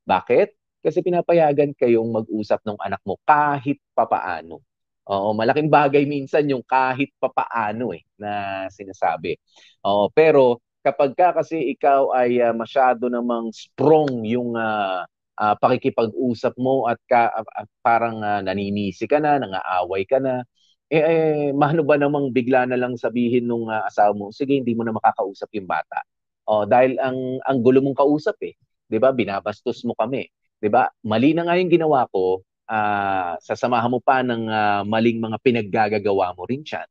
Bakit? 0.07 0.55
Kasi 0.85 1.01
pinapayagan 1.01 1.73
kayong 1.77 2.09
mag-usap 2.13 2.61
ng 2.65 2.77
anak 2.81 3.01
mo 3.05 3.17
kahit 3.25 3.81
papaano. 3.93 4.61
Oo, 5.05 5.37
malaking 5.37 5.69
bagay 5.69 6.05
minsan 6.09 6.49
yung 6.49 6.65
kahit 6.65 7.13
papaano 7.21 7.93
eh 7.93 8.01
na 8.17 8.65
sinasabi. 8.73 9.37
Oo, 9.85 10.09
pero 10.09 10.65
kapag 10.85 11.17
ka 11.17 11.33
kasi 11.41 11.73
ikaw 11.73 12.13
ay 12.13 12.37
uh, 12.45 12.53
masyado 12.53 13.09
namang 13.09 13.49
strong 13.49 14.21
yung 14.21 14.53
uh, 14.53 15.01
uh, 15.41 15.55
pakikipag-usap 15.57 16.53
mo 16.61 16.85
at 16.85 17.01
ka, 17.09 17.33
uh, 17.33 17.65
parang 17.81 18.21
uh, 18.21 18.45
naninisi 18.45 19.09
ka 19.09 19.17
na, 19.17 19.41
nangaaway 19.41 20.05
ka 20.05 20.21
na, 20.21 20.45
eh, 20.93 21.01
eh 21.01 21.49
mahano 21.57 21.81
ba 21.81 21.97
namang 21.97 22.29
bigla 22.29 22.69
na 22.69 22.77
lang 22.77 22.93
sabihin 22.93 23.49
nung 23.49 23.65
uh, 23.65 23.81
asawa 23.89 24.13
mo, 24.13 24.29
sige, 24.29 24.61
hindi 24.61 24.77
mo 24.77 24.85
na 24.85 24.93
makakausap 24.93 25.49
yung 25.57 25.65
bata. 25.65 26.05
Oh, 26.45 26.61
dahil 26.69 27.01
ang 27.01 27.41
ang 27.41 27.57
gulo 27.65 27.81
mong 27.81 27.97
kausap 27.97 28.37
eh, 28.45 28.53
'di 28.85 29.01
ba? 29.01 29.09
Binabastos 29.09 29.81
mo 29.81 29.97
kami, 29.97 30.29
'di 30.61 30.69
ba? 30.69 30.85
Mali 31.01 31.33
na 31.33 31.49
nga 31.49 31.57
yung 31.57 31.73
ginawa 31.73 32.05
ko, 32.13 32.45
uh, 32.69 33.33
sasamahan 33.41 33.89
mo 33.89 33.97
pa 33.97 34.21
ng 34.21 34.45
uh, 34.45 34.81
maling 34.85 35.17
mga 35.17 35.37
pinaggagagawa 35.41 36.37
mo 36.37 36.45
rin 36.45 36.61
siya. 36.61 36.85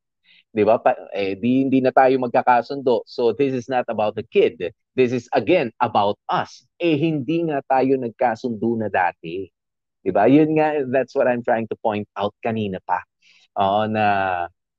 'Di 0.55 0.63
ba? 0.63 0.79
Pa, 0.79 0.95
eh 1.11 1.35
di 1.35 1.67
hindi 1.67 1.83
na 1.83 1.91
tayo 1.91 2.15
magkakasundo. 2.23 3.03
So 3.11 3.35
this 3.35 3.53
is 3.53 3.67
not 3.67 3.85
about 3.91 4.15
the 4.15 4.23
kid. 4.23 4.73
This 4.95 5.11
is 5.11 5.27
again 5.35 5.75
about 5.83 6.17
us. 6.31 6.63
Eh 6.79 6.95
hindi 6.95 7.51
nga 7.51 7.61
tayo 7.67 7.99
nagkasundo 7.99 8.79
na 8.79 8.89
dati. 8.89 9.51
'Di 10.03 10.11
ba? 10.15 10.31
Yun 10.31 10.55
nga 10.59 10.87
that's 10.89 11.13
what 11.19 11.27
I'm 11.27 11.43
trying 11.43 11.67
to 11.71 11.77
point 11.83 12.07
out 12.15 12.33
kanina 12.39 12.79
pa. 12.87 13.03
Oo 13.59 13.91
na 13.91 14.07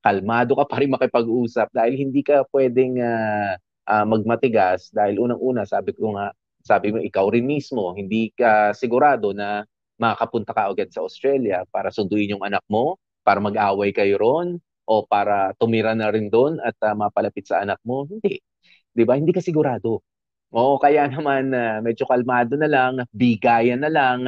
kalmado 0.00 0.56
ka 0.56 0.64
pa 0.70 0.80
rin 0.80 0.92
makipag-usap 0.92 1.68
dahil 1.76 1.94
hindi 1.98 2.24
ka 2.24 2.48
pwedeng 2.54 2.96
uh, 3.00 3.54
uh, 3.90 4.04
magmatigas 4.08 4.88
dahil 4.94 5.20
unang-una 5.20 5.68
sabi 5.68 5.92
ko 5.92 6.16
nga 6.16 6.32
sabi 6.66 6.90
mo 6.94 6.98
ikaw 6.98 7.30
rin 7.30 7.46
mismo 7.46 7.94
hindi 7.94 8.32
ka 8.34 8.74
sigurado 8.74 9.30
na 9.36 9.62
makapunta 9.96 10.52
ka 10.52 10.68
agad 10.68 10.88
sa 10.92 11.02
Australia 11.04 11.64
para 11.72 11.88
sunduin 11.88 12.36
yung 12.36 12.44
anak 12.44 12.62
mo, 12.68 13.00
para 13.24 13.40
mag-away 13.40 13.90
kayo 13.90 14.20
ron, 14.20 14.60
o 14.86 15.04
para 15.06 15.52
tumira 15.60 15.92
na 15.98 16.10
rin 16.10 16.30
doon 16.30 16.58
at 16.62 16.76
uh, 16.82 16.94
mapalapit 16.96 17.46
sa 17.48 17.62
anak 17.62 17.78
mo. 17.84 18.06
Hindi. 18.08 18.40
'Di 18.94 19.02
ba? 19.04 19.18
Hindi 19.18 19.32
ka 19.34 19.42
sigurado. 19.44 20.02
O 20.54 20.78
kaya 20.80 21.06
naman 21.14 21.52
uh, 21.52 21.78
medyo 21.84 22.06
kalmado 22.08 22.54
na 22.58 22.68
lang, 22.70 22.92
bigayan 23.12 23.82
na 23.82 23.90
lang, 23.92 24.20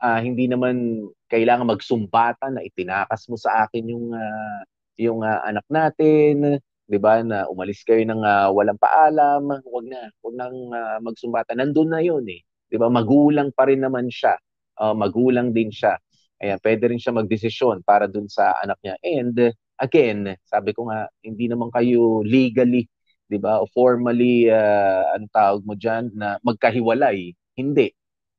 uh, 0.00 0.20
hindi 0.20 0.48
naman 0.50 1.06
kailangan 1.30 1.68
magsumbatan 1.68 2.58
na 2.58 2.64
itinakas 2.64 3.28
mo 3.30 3.36
sa 3.36 3.68
akin 3.68 3.84
yung 3.92 4.06
uh, 4.16 4.60
yung 4.98 5.20
uh, 5.22 5.40
anak 5.46 5.66
natin, 5.70 6.58
'di 6.88 6.98
ba? 7.00 7.22
Na 7.22 7.46
umalis 7.52 7.84
kayo 7.86 8.02
ng 8.02 8.22
uh, 8.24 8.48
walang 8.52 8.80
paalam, 8.80 9.44
wag 9.46 9.86
na, 9.86 10.10
wag 10.24 10.34
nang 10.34 10.56
uh, 10.74 10.98
magsumbatan. 11.04 11.60
Nandun 11.60 11.90
na 11.92 12.00
'yon 12.02 12.24
eh. 12.26 12.42
'Di 12.70 12.76
ba? 12.80 12.88
Magulang 12.90 13.52
pa 13.54 13.68
rin 13.68 13.84
naman 13.84 14.08
siya 14.10 14.34
uh, 14.78 14.94
magulang 14.94 15.50
din 15.50 15.68
siya. 15.74 15.98
Ayan, 16.38 16.58
pwede 16.62 16.86
rin 16.94 17.02
siya 17.02 17.10
magdesisyon 17.18 17.82
para 17.82 18.06
dun 18.06 18.30
sa 18.30 18.54
anak 18.62 18.78
niya. 18.80 18.94
And 19.02 19.36
again, 19.78 20.36
sabi 20.44 20.74
ko 20.76 20.90
nga, 20.90 21.08
hindi 21.24 21.46
naman 21.50 21.70
kayo 21.72 22.22
legally, 22.26 22.86
'di 23.30 23.38
ba, 23.40 23.62
o 23.62 23.68
formally 23.70 24.50
uh, 24.50 25.14
ang 25.16 25.28
tawag 25.30 25.62
mo 25.64 25.74
diyan 25.78 26.12
na 26.16 26.36
magkahiwalay. 26.42 27.32
Hindi. 27.58 27.92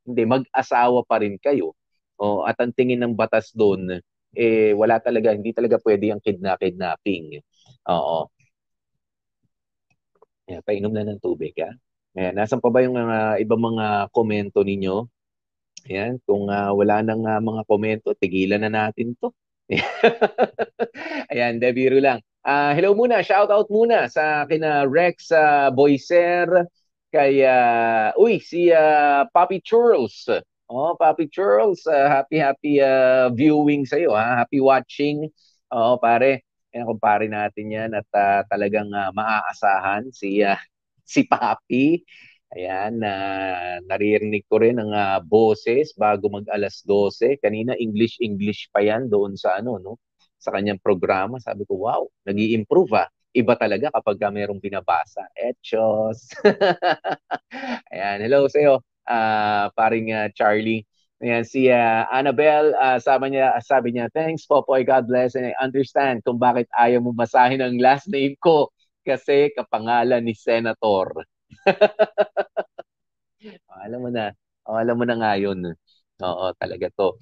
Hindi 0.08 0.24
mag-asawa 0.26 1.06
pa 1.06 1.22
rin 1.24 1.38
kayo. 1.42 1.76
O 2.20 2.44
at 2.46 2.58
ang 2.60 2.74
tingin 2.76 3.00
ng 3.04 3.16
batas 3.16 3.52
doon 3.56 4.02
eh 4.36 4.74
wala 4.78 5.02
talaga, 5.02 5.34
hindi 5.34 5.52
talaga 5.56 5.82
pwede 5.82 6.14
ang 6.14 6.22
kidnap-kidnapping. 6.22 7.42
Oo. 7.90 8.30
Ayan, 10.50 10.62
painom 10.66 10.94
na 10.94 11.06
ng 11.06 11.22
tubig, 11.22 11.54
ha? 11.62 11.72
Ayan, 12.18 12.34
nasan 12.38 12.62
pa 12.62 12.70
ba 12.74 12.82
yung 12.82 12.98
uh, 12.98 13.38
ibang 13.38 13.62
mga 13.62 14.10
komento 14.14 14.66
ninyo? 14.66 15.06
Ayan, 15.90 16.18
kung 16.26 16.50
uh, 16.50 16.72
wala 16.74 17.02
nang 17.06 17.22
uh, 17.26 17.42
mga 17.42 17.62
komento, 17.70 18.10
tigilan 18.18 18.62
na 18.66 18.72
natin 18.72 19.14
to. 19.18 19.34
Ayan, 21.32 21.62
Debiro 21.62 22.02
lang. 22.02 22.20
Uh, 22.42 22.74
hello 22.74 22.98
muna, 22.98 23.22
shout 23.22 23.54
out 23.54 23.70
muna 23.70 24.10
sa 24.10 24.48
kina 24.50 24.90
Rex 24.90 25.30
uh, 25.30 25.70
Boyser, 25.70 26.66
kay, 27.14 27.46
uh, 27.46 28.10
uy, 28.18 28.42
si 28.42 28.74
uh, 28.74 29.30
Papi 29.30 29.62
Churls. 29.62 30.26
Oh, 30.70 30.98
Papi 30.98 31.30
Churls, 31.30 31.86
uh, 31.86 32.10
happy, 32.10 32.42
happy 32.42 32.82
uh, 32.82 33.30
viewing 33.34 33.86
sa'yo, 33.86 34.18
ha? 34.18 34.42
happy 34.42 34.58
watching. 34.58 35.30
Oo, 35.70 36.02
pare. 36.02 36.46
Ayan, 36.74 36.86
kumpare 36.86 37.26
natin 37.30 37.66
yan 37.70 37.90
at 37.98 38.06
uh, 38.14 38.42
talagang 38.50 38.90
uh, 38.94 39.10
maaasahan 39.14 40.10
si, 40.14 40.42
uh, 40.42 40.58
si 41.06 41.26
Papi. 41.30 42.02
Ayan, 42.50 42.98
na 42.98 43.14
uh, 43.14 43.78
naririnig 43.86 44.42
ko 44.50 44.58
rin 44.58 44.82
ang 44.82 44.90
uh, 44.90 45.22
boses 45.22 45.94
bago 45.94 46.34
mag 46.34 46.50
alas 46.50 46.82
12. 46.82 47.38
Kanina 47.38 47.78
English-English 47.78 48.74
pa 48.74 48.82
yan 48.82 49.06
doon 49.06 49.38
sa 49.38 49.62
ano, 49.62 49.78
no? 49.78 50.02
Sa 50.42 50.50
kanyang 50.50 50.82
programa. 50.82 51.38
Sabi 51.38 51.70
ko, 51.70 51.86
wow, 51.86 52.10
nag 52.26 52.38
improve 52.42 53.06
ah. 53.06 53.10
Iba 53.30 53.54
talaga 53.54 53.94
kapag 53.94 54.18
uh, 54.26 54.34
mayroong 54.34 54.58
binabasa. 54.58 55.30
Etchos! 55.38 56.34
Ayan, 57.94 58.18
hello 58.26 58.50
sa 58.50 58.58
iyo, 58.58 58.82
uh, 59.06 59.70
paring 59.78 60.10
uh, 60.10 60.34
Charlie. 60.34 60.90
Ayan, 61.22 61.46
si 61.46 61.70
uh, 61.70 62.10
Annabelle, 62.10 62.74
uh, 62.82 62.98
sabi 62.98 63.38
niya, 63.38 63.62
sabi 63.62 63.94
niya, 63.94 64.10
thanks 64.10 64.50
Popoy, 64.50 64.82
God 64.82 65.06
bless, 65.06 65.38
and 65.38 65.46
I 65.46 65.54
understand 65.62 66.26
kung 66.26 66.42
bakit 66.42 66.66
ayaw 66.74 66.98
mo 67.06 67.14
basahin 67.14 67.62
ang 67.62 67.78
last 67.78 68.10
name 68.10 68.34
ko 68.42 68.74
kasi 69.06 69.54
kapangalan 69.54 70.26
ni 70.26 70.34
Senator. 70.34 71.14
Oh, 73.70 73.80
alam 73.86 74.00
mo 74.04 74.10
na, 74.12 74.32
oh, 74.68 74.78
alam 74.78 74.96
mo 74.98 75.06
na 75.08 75.16
nga 75.20 75.32
yun. 75.40 75.74
Oo, 76.20 76.46
talaga 76.60 76.92
to. 76.94 77.16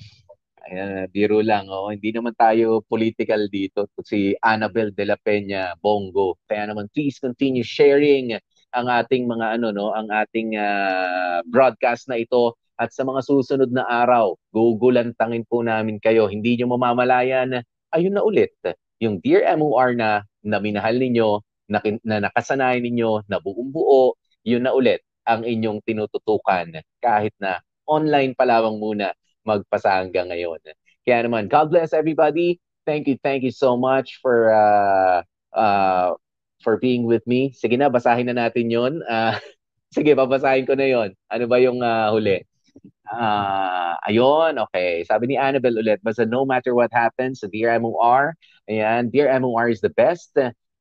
Ayan, 0.67 1.07
biro 1.13 1.39
lang. 1.39 1.71
Oh. 1.71 1.87
Hindi 1.93 2.11
naman 2.11 2.35
tayo 2.35 2.83
political 2.83 3.47
dito. 3.47 3.87
Si 4.03 4.35
Annabel 4.43 4.91
de 4.91 5.05
la 5.07 5.15
Peña 5.15 5.77
Bongo. 5.79 6.35
Kaya 6.49 6.67
naman, 6.67 6.91
please 6.91 7.21
continue 7.23 7.63
sharing 7.63 8.35
ang 8.75 8.87
ating 8.91 9.25
mga 9.31 9.57
ano 9.57 9.71
no, 9.71 9.95
ang 9.95 10.11
ating 10.11 10.59
uh, 10.59 11.39
broadcast 11.47 12.11
na 12.11 12.19
ito 12.19 12.59
at 12.77 12.91
sa 12.93 13.07
mga 13.07 13.25
susunod 13.25 13.71
na 13.73 13.87
araw, 13.87 14.37
gugulantangin 14.53 15.47
po 15.49 15.65
namin 15.65 15.97
kayo. 15.97 16.29
Hindi 16.29 16.61
nyo 16.61 16.77
mamamalayan, 16.77 17.63
ayun 17.89 18.13
na 18.13 18.21
ulit, 18.21 18.53
yung 19.01 19.17
Dear 19.17 19.49
MOR 19.57 19.97
na, 19.97 20.21
na 20.45 20.61
minahal 20.61 21.01
ninyo, 21.01 21.41
na, 21.67 21.79
na 22.03 22.17
nakasanayan 22.27 22.83
ninyo, 22.83 23.27
na 23.27 23.37
buong 23.43 23.71
buo, 23.71 24.15
yun 24.47 24.63
na 24.63 24.73
ulit 24.73 25.03
ang 25.27 25.43
inyong 25.43 25.83
tinututukan 25.83 26.71
kahit 27.03 27.35
na 27.37 27.59
online 27.83 28.31
pa 28.31 28.47
lamang 28.47 28.79
muna 28.79 29.11
magpasa 29.43 29.99
hanggang 29.99 30.31
ngayon. 30.31 30.59
Kaya 31.03 31.23
naman, 31.23 31.51
God 31.51 31.71
bless 31.71 31.91
everybody. 31.91 32.59
Thank 32.87 33.07
you, 33.11 33.19
thank 33.19 33.43
you 33.43 33.51
so 33.51 33.75
much 33.75 34.19
for 34.23 34.51
uh, 34.51 35.23
uh, 35.51 36.15
for 36.63 36.79
being 36.79 37.03
with 37.03 37.23
me. 37.27 37.51
Sige 37.55 37.75
na, 37.75 37.91
basahin 37.91 38.31
na 38.31 38.35
natin 38.35 38.71
yon. 38.71 39.03
Uh, 39.03 39.35
sige, 39.95 40.15
babasahin 40.15 40.67
ko 40.67 40.75
na 40.75 40.87
yon. 40.87 41.09
Ano 41.31 41.45
ba 41.47 41.59
yung 41.59 41.83
uh, 41.83 42.11
huli? 42.11 42.43
Ah, 43.07 43.95
uh, 43.95 44.11
ayun, 44.11 44.59
okay. 44.67 45.07
Sabi 45.07 45.31
ni 45.31 45.35
Annabelle 45.39 45.79
ulit, 45.79 46.03
basta 46.03 46.27
no 46.27 46.43
matter 46.43 46.75
what 46.75 46.91
happens, 46.91 47.39
Dear 47.39 47.79
MOR, 47.79 48.35
ayan, 48.67 49.07
Dear 49.07 49.31
MOR 49.39 49.71
is 49.71 49.79
the 49.79 49.91
best 49.95 50.35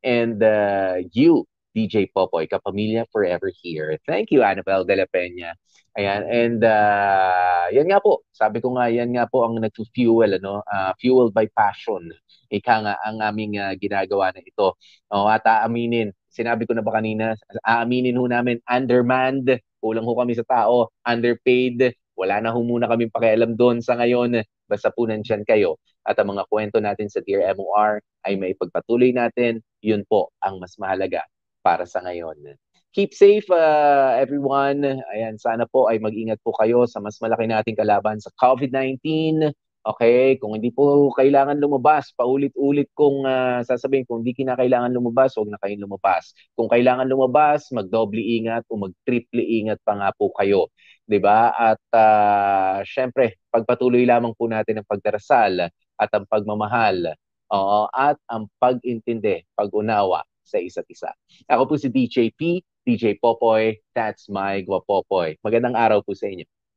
and 0.06 0.38
uh, 0.38 1.02
you, 1.10 1.44
DJ 1.74 2.08
Popoy, 2.14 2.46
kapamilya 2.46 3.04
forever 3.10 3.50
here. 3.50 3.98
Thank 4.06 4.30
you, 4.30 4.46
Annabelle 4.46 4.86
de 4.86 4.94
la 4.96 5.06
Peña. 5.10 5.58
Ayan, 5.98 6.22
and 6.28 6.60
uh, 6.62 7.66
yan 7.74 7.90
nga 7.90 7.98
po, 7.98 8.22
sabi 8.30 8.62
ko 8.62 8.76
nga, 8.78 8.86
yan 8.86 9.16
nga 9.16 9.26
po 9.26 9.42
ang 9.42 9.58
nag-fuel, 9.58 10.38
ano, 10.38 10.62
uh, 10.62 10.92
fueled 11.00 11.34
by 11.34 11.48
passion. 11.50 12.12
Ika 12.52 12.74
nga 12.86 12.94
ang 13.02 13.18
aming 13.20 13.58
uh, 13.58 13.74
ginagawa 13.74 14.30
na 14.30 14.40
ito. 14.44 14.76
O, 15.10 15.26
at 15.26 15.42
aaminin, 15.44 16.14
sinabi 16.30 16.68
ko 16.68 16.76
na 16.76 16.84
ba 16.84 17.00
kanina, 17.00 17.32
aaminin 17.64 18.16
ho 18.16 18.28
namin, 18.28 18.60
undermanned, 18.68 19.56
kulang 19.80 20.04
ho 20.04 20.12
kami 20.16 20.36
sa 20.36 20.44
tao, 20.44 20.92
underpaid, 21.04 21.96
wala 22.16 22.40
na 22.40 22.52
ho 22.52 22.60
muna 22.64 22.88
kaming 22.88 23.12
pakialam 23.12 23.52
doon 23.56 23.84
sa 23.84 23.96
ngayon. 24.00 24.40
Basta 24.64 24.88
po 24.88 25.04
nandyan 25.04 25.44
kayo. 25.44 25.76
At 26.06 26.16
ang 26.16 26.32
mga 26.32 26.48
kwento 26.48 26.78
natin 26.80 27.12
sa 27.12 27.20
Dear 27.20 27.52
MOR 27.58 28.00
ay 28.24 28.40
maipagpatuloy 28.40 29.12
natin. 29.12 29.60
Yun 29.86 30.02
po 30.02 30.34
ang 30.42 30.58
mas 30.58 30.74
mahalaga 30.74 31.22
para 31.62 31.86
sa 31.86 32.02
ngayon. 32.02 32.58
Keep 32.90 33.14
safe 33.14 33.46
uh, 33.54 34.18
everyone. 34.18 34.82
Ayan, 35.14 35.38
sana 35.38 35.68
po 35.70 35.86
ay 35.86 36.02
mag-ingat 36.02 36.42
po 36.42 36.50
kayo 36.58 36.88
sa 36.90 36.98
mas 36.98 37.20
malaki 37.22 37.46
nating 37.46 37.78
kalaban 37.78 38.18
sa 38.18 38.34
COVID-19. 38.34 39.46
Okay, 39.86 40.34
kung 40.42 40.58
hindi 40.58 40.74
po 40.74 41.14
kailangan 41.14 41.62
lumabas, 41.62 42.10
paulit-ulit 42.18 42.90
kong 42.90 43.22
uh, 43.22 43.62
sasabihin 43.62 44.02
kung 44.02 44.26
hindi 44.26 44.34
kinakailangan 44.34 44.90
lumabas, 44.90 45.38
huwag 45.38 45.54
na 45.54 45.62
kayong 45.62 45.86
lumabas. 45.86 46.34
Kung 46.58 46.66
kailangan 46.66 47.06
lumabas, 47.06 47.70
mag-doble 47.70 48.18
ingat 48.18 48.66
o 48.66 48.82
mag-triple 48.82 49.46
ingat 49.46 49.78
pa 49.86 49.94
nga 49.94 50.10
po 50.10 50.34
kayo. 50.34 50.74
'di 51.06 51.18
ba? 51.22 51.54
At 51.54 51.82
uh, 51.94 52.82
syempre, 52.82 53.38
pagpatuloy 53.54 54.02
lamang 54.02 54.34
po 54.34 54.50
natin 54.50 54.82
ang 54.82 54.88
pagdarasal 54.90 55.70
at 55.70 56.10
ang 56.10 56.26
pagmamahal. 56.26 57.14
Oo, 57.54 57.86
at 57.94 58.18
ang 58.26 58.50
pag-intindi, 58.58 59.46
pag-unawa 59.54 60.26
sa 60.42 60.58
isa't 60.58 60.86
isa. 60.90 61.10
Ako 61.50 61.62
po 61.70 61.74
si 61.78 61.90
DJ 61.90 62.34
P, 62.34 62.62
DJ 62.86 63.18
Popoy, 63.18 63.78
that's 63.94 64.30
my 64.30 64.62
Gwapopoy. 64.62 65.38
Magandang 65.42 65.74
araw 65.74 66.02
po 66.02 66.14
sa 66.14 66.30
inyo. 66.30 66.46